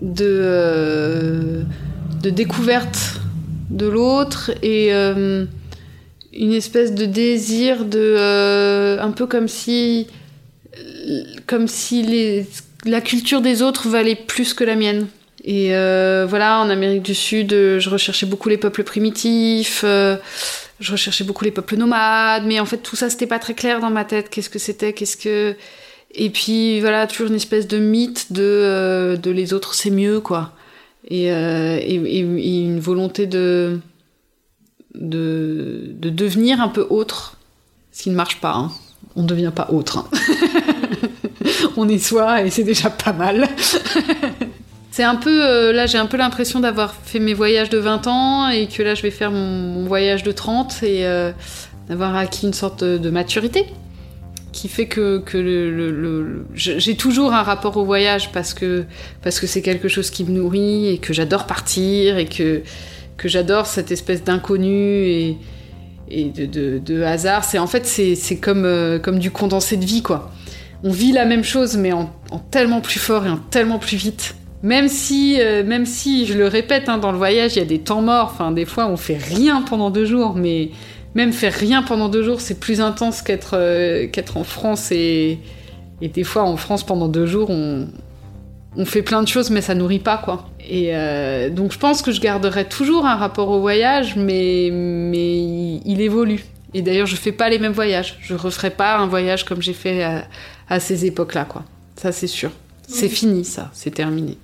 de, 0.00 1.64
de 2.22 2.30
découverte 2.30 3.20
de 3.70 3.86
l'autre 3.86 4.52
et 4.62 4.92
une 4.92 6.52
espèce 6.52 6.94
de 6.94 7.04
désir 7.04 7.84
de 7.84 8.98
un 9.00 9.10
peu 9.10 9.26
comme 9.26 9.48
si 9.48 10.06
comme 11.46 11.68
si 11.68 12.02
les, 12.02 12.46
la 12.84 13.00
culture 13.00 13.40
des 13.40 13.62
autres 13.62 13.88
valait 13.88 14.16
plus 14.16 14.54
que 14.54 14.64
la 14.64 14.76
mienne. 14.76 15.06
Et 15.44 15.74
euh, 15.76 16.26
voilà, 16.28 16.60
en 16.60 16.70
Amérique 16.70 17.02
du 17.02 17.14
Sud, 17.14 17.52
euh, 17.52 17.78
je 17.78 17.88
recherchais 17.88 18.26
beaucoup 18.26 18.48
les 18.48 18.56
peuples 18.56 18.82
primitifs, 18.82 19.82
euh, 19.84 20.16
je 20.80 20.90
recherchais 20.90 21.22
beaucoup 21.22 21.44
les 21.44 21.52
peuples 21.52 21.76
nomades, 21.76 22.44
mais 22.46 22.58
en 22.58 22.66
fait 22.66 22.78
tout 22.78 22.96
ça 22.96 23.10
c'était 23.10 23.28
pas 23.28 23.38
très 23.38 23.54
clair 23.54 23.80
dans 23.80 23.90
ma 23.90 24.04
tête. 24.04 24.28
Qu'est-ce 24.28 24.50
que 24.50 24.58
c'était? 24.58 24.92
Qu'est-ce 24.92 25.16
que 25.16 25.54
Et 26.14 26.30
puis 26.30 26.80
voilà, 26.80 27.06
toujours 27.06 27.28
une 27.28 27.36
espèce 27.36 27.68
de 27.68 27.78
mythe 27.78 28.32
de 28.32 29.16
de 29.22 29.30
les 29.30 29.52
autres 29.52 29.74
c'est 29.74 29.90
mieux 29.90 30.18
quoi, 30.20 30.52
et, 31.06 31.26
et, 31.26 32.60
une 32.60 32.80
volonté 32.80 33.26
de, 33.26 33.80
de 34.94 35.94
de 35.98 36.10
devenir 36.10 36.60
un 36.60 36.68
peu 36.68 36.86
autre, 36.88 37.36
ce 37.92 38.02
qui 38.02 38.10
ne 38.10 38.14
marche 38.14 38.40
pas. 38.40 38.54
Hein. 38.54 38.72
On 39.14 39.22
ne 39.22 39.28
devient 39.28 39.52
pas 39.54 39.68
autre. 39.70 39.98
Hein. 39.98 40.08
on 41.76 41.88
est 41.88 41.98
soi 41.98 42.42
et 42.42 42.50
c'est 42.50 42.64
déjà 42.64 42.90
pas 42.90 43.12
mal. 43.12 43.48
c'est 44.90 45.04
un 45.04 45.16
peu, 45.16 45.44
euh, 45.44 45.72
là 45.72 45.86
j'ai 45.86 45.98
un 45.98 46.06
peu 46.06 46.16
l'impression 46.16 46.60
d'avoir 46.60 46.94
fait 46.94 47.18
mes 47.18 47.34
voyages 47.34 47.70
de 47.70 47.78
20 47.78 48.06
ans 48.06 48.48
et 48.48 48.66
que 48.66 48.82
là 48.82 48.94
je 48.94 49.02
vais 49.02 49.10
faire 49.10 49.30
mon, 49.30 49.84
voyage 49.86 50.22
de 50.22 50.32
30 50.32 50.82
et 50.82 51.06
euh, 51.06 51.32
d'avoir 51.88 52.16
acquis 52.16 52.46
une 52.46 52.54
sorte 52.54 52.84
de, 52.84 53.10
maturité 53.10 53.66
qui 54.52 54.68
fait 54.68 54.86
que, 54.86 55.22
le, 55.34 56.46
j'ai 56.54 56.96
toujours 56.96 57.32
un 57.34 57.42
rapport 57.42 57.76
au 57.76 57.84
voyage 57.84 58.32
parce 58.32 58.54
que 58.54 58.84
parce 59.22 59.38
que 59.40 59.46
c'est 59.46 59.62
quelque 59.62 59.88
chose 59.88 60.10
qui 60.10 60.24
me 60.24 60.30
nourrit 60.30 60.88
et 60.88 60.98
que 60.98 61.12
j'adore 61.12 61.46
partir 61.46 62.16
et 62.16 62.26
que 62.26 62.62
que 63.16 63.28
j'adore 63.28 63.66
cette 63.66 63.90
espèce 63.90 64.24
d'inconnu 64.24 65.06
et, 65.06 65.36
et 66.10 66.24
de, 66.24 67.02
hasard. 67.02 67.44
C'est 67.44 67.58
en 67.58 67.66
fait 67.66 67.86
c'est 67.86 68.38
comme 68.38 68.64
euh, 68.64 68.98
comme 68.98 69.18
du 69.18 69.30
condensé 69.30 69.76
de 69.76 69.84
vie 69.84 70.02
quoi 70.02 70.32
on 70.82 70.90
vit 70.90 71.12
la 71.12 71.24
même 71.24 71.44
chose, 71.44 71.76
mais 71.76 71.92
en, 71.92 72.10
tellement 72.50 72.80
plus 72.80 72.98
fort 72.98 73.26
et 73.26 73.30
en 73.30 73.38
tellement 73.38 73.78
plus 73.78 73.96
vite. 73.96 74.36
Même 74.62 74.88
si, 74.88 75.36
euh, 75.40 75.64
même 75.64 75.86
si, 75.86 76.26
je 76.26 76.34
le 76.34 76.46
répète, 76.46 76.88
hein, 76.88 76.98
dans 76.98 77.12
le 77.12 77.18
voyage, 77.18 77.56
il 77.56 77.58
y 77.58 77.62
a 77.62 77.66
des 77.66 77.78
temps 77.78 78.02
morts. 78.02 78.30
Enfin, 78.32 78.52
des 78.52 78.64
fois, 78.64 78.86
on 78.86 78.96
fait 78.96 79.16
rien 79.16 79.62
pendant 79.62 79.90
deux 79.90 80.04
jours, 80.04 80.34
mais 80.34 80.70
même 81.16 81.32
faire 81.32 81.52
rien 81.54 81.82
pendant 81.82 82.08
deux 82.08 82.22
jours, 82.22 82.40
c'est 82.42 82.60
plus 82.60 82.80
intense 82.80 83.22
qu'être 83.22 83.54
euh, 83.54 84.06
qu'être 84.06 84.36
en 84.36 84.44
France. 84.44 84.92
Et, 84.92 85.40
des 86.00 86.24
fois, 86.24 86.42
en 86.42 86.58
France, 86.58 86.84
pendant 86.84 87.08
deux 87.08 87.24
jours, 87.24 87.48
on, 87.48 87.88
fait 88.84 89.00
plein 89.00 89.22
de 89.22 89.28
choses, 89.28 89.48
mais 89.48 89.62
ça 89.62 89.74
nourrit 89.74 89.98
pas, 89.98 90.18
quoi. 90.18 90.50
Et 90.68 90.94
euh, 90.94 91.48
donc, 91.48 91.72
je 91.72 91.78
pense 91.78 92.02
que 92.02 92.12
je 92.12 92.20
garderai 92.20 92.66
toujours 92.66 93.06
un 93.06 93.16
rapport 93.16 93.48
au 93.48 93.60
voyage, 93.60 94.14
mais, 94.16 94.68
mais 94.70 95.38
il, 95.84 96.02
évolue. 96.02 96.44
Et 96.74 96.82
d'ailleurs, 96.82 97.06
je 97.06 97.16
fais 97.16 97.32
pas 97.32 97.48
les 97.48 97.58
mêmes 97.58 97.72
voyages. 97.72 98.18
Je 98.20 98.34
referai 98.34 98.68
pas 98.68 98.98
un 98.98 99.06
voyage 99.06 99.46
comme 99.46 99.62
j'ai 99.62 99.72
fait 99.72 100.04
à 100.68 100.80
ces 100.80 101.06
époques-là, 101.06 101.46
quoi. 101.46 101.64
Ça, 101.96 102.12
c'est 102.12 102.26
sûr. 102.26 102.50
C'est 102.86 103.08
fini, 103.08 103.46
ça. 103.46 103.70
C'est 103.72 103.94
terminé. 103.94 104.36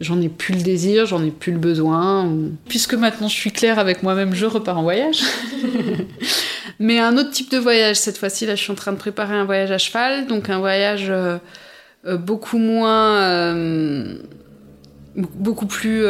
J'en 0.00 0.20
ai 0.20 0.28
plus 0.28 0.54
le 0.54 0.62
désir, 0.62 1.06
j'en 1.06 1.24
ai 1.24 1.32
plus 1.32 1.50
le 1.50 1.58
besoin. 1.58 2.32
Puisque 2.68 2.94
maintenant 2.94 3.26
je 3.26 3.34
suis 3.34 3.50
claire 3.50 3.80
avec 3.80 4.04
moi-même, 4.04 4.32
je 4.32 4.46
repars 4.46 4.78
en 4.78 4.82
voyage. 4.82 5.20
Mais 6.78 6.98
un 6.98 7.16
autre 7.16 7.30
type 7.30 7.50
de 7.50 7.58
voyage, 7.58 7.96
cette 7.96 8.18
fois-ci, 8.18 8.46
là, 8.46 8.54
je 8.54 8.62
suis 8.62 8.72
en 8.72 8.76
train 8.76 8.92
de 8.92 8.98
préparer 8.98 9.34
un 9.34 9.44
voyage 9.44 9.70
à 9.70 9.78
cheval, 9.78 10.26
donc 10.26 10.48
un 10.48 10.58
voyage 10.58 11.06
euh, 11.08 11.38
euh, 12.06 12.16
beaucoup 12.16 12.58
moins. 12.58 13.16
Euh, 13.16 14.14
beaucoup 15.14 15.66
plus. 15.66 16.06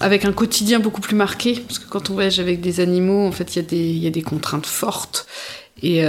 avec 0.00 0.24
un 0.24 0.32
quotidien 0.32 0.80
beaucoup 0.80 1.00
plus 1.00 1.14
marqué. 1.14 1.62
Parce 1.66 1.78
que 1.78 1.88
quand 1.88 2.10
on 2.10 2.14
voyage 2.14 2.40
avec 2.40 2.60
des 2.60 2.80
animaux, 2.80 3.26
en 3.26 3.32
fait, 3.32 3.54
il 3.54 3.98
y, 3.98 4.06
a 4.06 4.10
des 4.10 4.22
contraintes 4.22 4.66
fortes. 4.66 5.26
Et, 5.80 6.02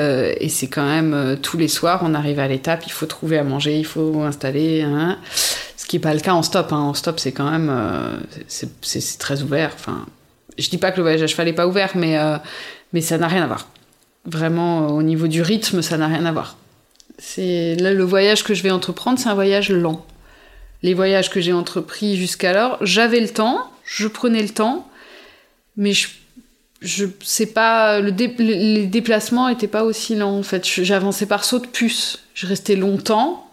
c'est 0.49 0.67
quand 0.67 0.85
même 0.85 1.37
tous 1.43 1.57
les 1.57 1.67
soirs, 1.67 2.01
on 2.03 2.15
arrive 2.15 2.39
à 2.39 2.47
l'étape, 2.47 2.85
il 2.87 2.91
faut 2.91 3.05
trouver 3.05 3.37
à 3.37 3.43
manger, 3.43 3.77
il 3.77 3.85
faut 3.85 4.23
installer. 4.23 4.81
Hein. 4.81 5.19
Ce 5.77 5.85
qui 5.85 5.97
n'est 5.97 6.01
pas 6.01 6.15
le 6.15 6.21
cas 6.21 6.33
en 6.33 6.41
stop. 6.41 6.73
Hein. 6.73 6.79
En 6.79 6.95
stop, 6.95 7.19
c'est 7.19 7.33
quand 7.33 7.51
même 7.51 7.71
c'est 8.47 9.19
très 9.19 9.43
ouvert. 9.43 9.71
Enfin, 9.75 10.07
je 10.57 10.67
dis 10.71 10.79
pas 10.79 10.89
que 10.89 10.97
le 10.97 11.03
voyage 11.03 11.21
à 11.21 11.27
cheval 11.27 11.45
n'est 11.45 11.53
pas 11.53 11.67
ouvert, 11.67 11.91
mais, 11.93 12.17
mais 12.95 13.01
ça 13.01 13.17
n'a 13.17 13.27
rien 13.27 13.43
à 13.43 13.47
voir. 13.47 13.67
Vraiment, 14.23 14.87
au 14.87 15.03
niveau 15.03 15.27
du 15.27 15.41
rythme, 15.41 15.81
ça 15.81 15.97
n'a 15.97 16.07
rien 16.07 16.25
à 16.25 16.31
voir. 16.31 16.55
C'est 17.17 17.75
là 17.75 17.93
le 17.93 18.05
voyage 18.05 18.45
que 18.45 18.53
je 18.53 18.63
vais 18.63 18.71
entreprendre, 18.71 19.19
c'est 19.19 19.27
un 19.27 19.33
voyage 19.33 19.69
lent. 19.69 20.05
Les 20.81 20.93
voyages 20.93 21.29
que 21.29 21.41
j'ai 21.41 21.51
entrepris 21.51 22.15
jusqu'alors, 22.15 22.77
j'avais 22.79 23.19
le 23.19 23.27
temps, 23.27 23.69
je 23.83 24.07
prenais 24.07 24.41
le 24.41 24.47
temps, 24.47 24.87
mais 25.75 25.91
je 25.91 26.07
je 26.81 27.05
pas 27.45 27.99
le 27.99 28.11
les 28.11 28.85
déplacements 28.85 29.49
étaient 29.49 29.67
pas 29.67 29.83
aussi 29.83 30.15
lents 30.15 30.37
en 30.37 30.43
fait 30.43 30.65
j'avançais 30.65 31.25
par 31.25 31.43
saut 31.43 31.59
de 31.59 31.65
puce 31.65 32.19
je 32.35 32.45
restais 32.45 32.75
longtemps 32.75 33.49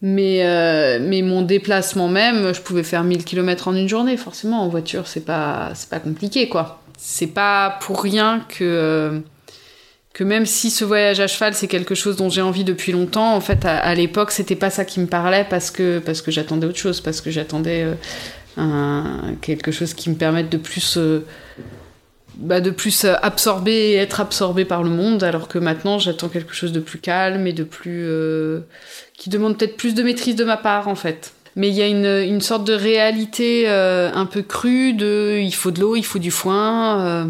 mais 0.00 0.46
euh, 0.46 0.98
mais 1.00 1.22
mon 1.22 1.42
déplacement 1.42 2.08
même 2.08 2.54
je 2.54 2.60
pouvais 2.60 2.84
faire 2.84 3.02
1000 3.02 3.24
km 3.24 3.68
en 3.68 3.74
une 3.74 3.88
journée 3.88 4.16
forcément 4.16 4.62
en 4.62 4.68
voiture 4.68 5.08
c'est 5.08 5.24
pas 5.24 5.72
c'est 5.74 5.88
pas 5.88 5.98
compliqué 5.98 6.48
quoi 6.48 6.82
c'est 6.96 7.26
pas 7.26 7.78
pour 7.82 8.02
rien 8.02 8.44
que 8.48 8.64
euh, 8.64 9.20
que 10.12 10.24
même 10.24 10.46
si 10.46 10.70
ce 10.70 10.84
voyage 10.84 11.20
à 11.20 11.26
cheval 11.26 11.54
c'est 11.54 11.68
quelque 11.68 11.94
chose 11.94 12.16
dont 12.16 12.30
j'ai 12.30 12.40
envie 12.40 12.64
depuis 12.64 12.92
longtemps 12.92 13.34
en 13.34 13.40
fait 13.40 13.64
à, 13.64 13.94
l'époque 13.94 14.30
c'était 14.30 14.56
pas 14.56 14.70
ça 14.70 14.84
qui 14.84 15.00
me 15.00 15.06
parlait 15.06 15.46
parce 15.48 15.70
que 15.70 16.02
j'attendais 16.28 16.66
autre 16.66 16.78
chose 16.78 17.00
parce 17.00 17.20
que 17.20 17.30
j'attendais 17.30 17.86
euh, 18.58 19.32
quelque 19.42 19.70
chose 19.70 19.92
qui 19.92 20.08
me 20.08 20.14
permette 20.14 20.48
de 20.48 20.56
plus 20.56 20.98
bah, 22.36 22.56
euh, 22.56 23.14
absorber 23.22 23.72
et 23.72 23.96
être 23.96 24.20
absorbé 24.20 24.64
par 24.64 24.82
le 24.82 24.90
monde, 24.90 25.22
alors 25.22 25.48
que 25.48 25.58
maintenant 25.58 25.98
j'attends 25.98 26.28
quelque 26.28 26.54
chose 26.54 26.72
de 26.72 26.80
plus 26.80 26.98
calme 26.98 27.46
et 27.46 27.52
de 27.52 27.64
plus. 27.64 28.08
Qui 29.14 29.30
demande 29.30 29.58
peut-être 29.58 29.76
plus 29.76 29.94
de 29.94 30.02
maîtrise 30.02 30.36
de 30.36 30.44
ma 30.44 30.56
part 30.56 30.88
en 30.88 30.94
fait. 30.94 31.32
Mais 31.56 31.68
il 31.68 31.74
y 31.74 31.82
a 31.82 31.88
une, 31.88 32.04
une 32.06 32.40
sorte 32.40 32.64
de 32.64 32.74
réalité 32.74 33.64
euh, 33.66 34.10
un 34.14 34.26
peu 34.26 34.42
crue 34.42 34.92
de 34.92 35.38
il 35.40 35.54
faut 35.54 35.70
de 35.70 35.80
l'eau, 35.80 35.96
il 35.96 36.04
faut 36.04 36.18
du 36.18 36.30
foin, 36.30 37.28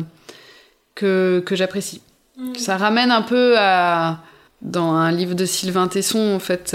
que, 0.94 1.42
que 1.46 1.56
j'apprécie. 1.56 2.02
Mm. 2.36 2.54
Ça 2.56 2.76
ramène 2.76 3.10
un 3.10 3.22
peu 3.22 3.54
à. 3.58 4.22
Dans 4.62 4.94
un 4.94 5.12
livre 5.12 5.34
de 5.34 5.44
Sylvain 5.44 5.86
Tesson, 5.86 6.34
en 6.34 6.38
fait, 6.38 6.74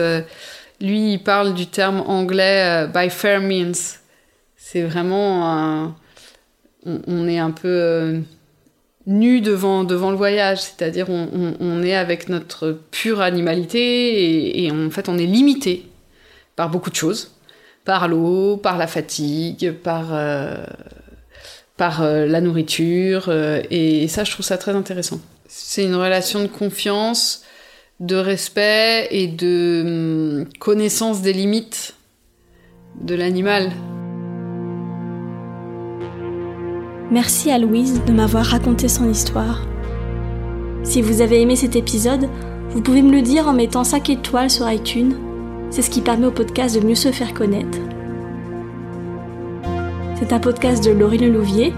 lui 0.79 1.13
il 1.13 1.23
parle 1.23 1.55
du 1.55 1.65
terme 1.65 2.03
anglais 2.05 2.87
by 2.93 3.09
fair 3.09 3.41
means. 3.41 3.73
C'est 4.55 4.83
vraiment 4.83 5.51
un 5.51 5.95
on, 6.85 7.27
est 7.27 7.39
un 7.39 7.51
peu 7.51 7.67
euh, 7.67 8.19
nu 9.05 9.41
devant, 9.41 9.83
devant 9.83 10.11
le 10.11 10.17
voyage, 10.17 10.61
c'est-à-dire 10.61 11.07
on, 11.09 11.83
est 11.83 11.95
avec 11.95 12.29
notre 12.29 12.79
pure 12.91 13.21
animalité 13.21 14.63
et, 14.63 14.71
en 14.71 14.89
fait 14.89 15.09
on 15.09 15.17
est 15.17 15.25
limité 15.25 15.85
par 16.55 16.69
beaucoup 16.69 16.89
de 16.89 16.95
choses, 16.95 17.31
par 17.85 18.07
l'eau, 18.07 18.57
par 18.57 18.77
la 18.77 18.87
fatigue, 18.87 19.71
par, 19.71 20.09
euh, 20.11 20.63
par 21.77 22.01
euh, 22.01 22.25
la 22.25 22.41
nourriture, 22.41 23.31
et, 23.69 24.07
ça 24.07 24.23
je 24.23 24.31
trouve 24.31 24.45
ça 24.45 24.57
très 24.57 24.73
intéressant. 24.73 25.19
C'est 25.47 25.83
une 25.83 25.95
relation 25.95 26.41
de 26.41 26.47
confiance, 26.47 27.43
de 27.99 28.15
respect 28.15 29.07
et 29.11 29.27
de 29.27 29.83
hum, 30.41 30.45
connaissance 30.59 31.21
des 31.21 31.33
limites 31.33 31.95
de 32.99 33.15
l'animal. 33.15 33.71
Merci 37.11 37.51
à 37.51 37.57
Louise 37.57 38.01
de 38.05 38.13
m'avoir 38.13 38.45
raconté 38.45 38.87
son 38.87 39.09
histoire. 39.09 39.61
Si 40.83 41.01
vous 41.01 41.21
avez 41.21 41.41
aimé 41.41 41.55
cet 41.55 41.75
épisode, 41.75 42.29
vous 42.69 42.81
pouvez 42.81 43.01
me 43.01 43.11
le 43.11 43.21
dire 43.21 43.47
en 43.47 43.53
mettant 43.53 43.83
5 43.83 44.09
étoiles 44.09 44.49
sur 44.49 44.71
iTunes. 44.71 45.15
C'est 45.71 45.81
ce 45.81 45.89
qui 45.89 46.01
permet 46.01 46.27
au 46.27 46.31
podcast 46.31 46.79
de 46.79 46.85
mieux 46.85 46.95
se 46.95 47.11
faire 47.11 47.33
connaître. 47.33 47.79
C'est 50.19 50.33
un 50.33 50.39
podcast 50.39 50.83
de 50.83 50.91
Laurie 50.91 51.17
Lelouvier, 51.17 51.73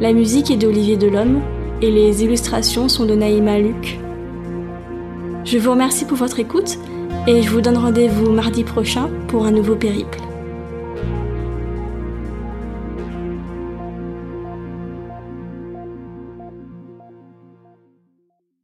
la 0.00 0.12
musique 0.12 0.50
est 0.52 0.56
d'Olivier 0.56 0.96
Delhomme 0.96 1.42
et 1.82 1.90
les 1.90 2.22
illustrations 2.22 2.88
sont 2.88 3.04
de 3.04 3.14
Naïma 3.14 3.58
Luc. 3.58 3.98
Je 5.44 5.58
vous 5.58 5.72
remercie 5.72 6.04
pour 6.04 6.16
votre 6.16 6.38
écoute 6.38 6.78
et 7.26 7.42
je 7.42 7.50
vous 7.50 7.60
donne 7.60 7.76
rendez-vous 7.76 8.30
mardi 8.30 8.62
prochain 8.62 9.10
pour 9.26 9.44
un 9.44 9.50
nouveau 9.50 9.74
périple. 9.74 10.18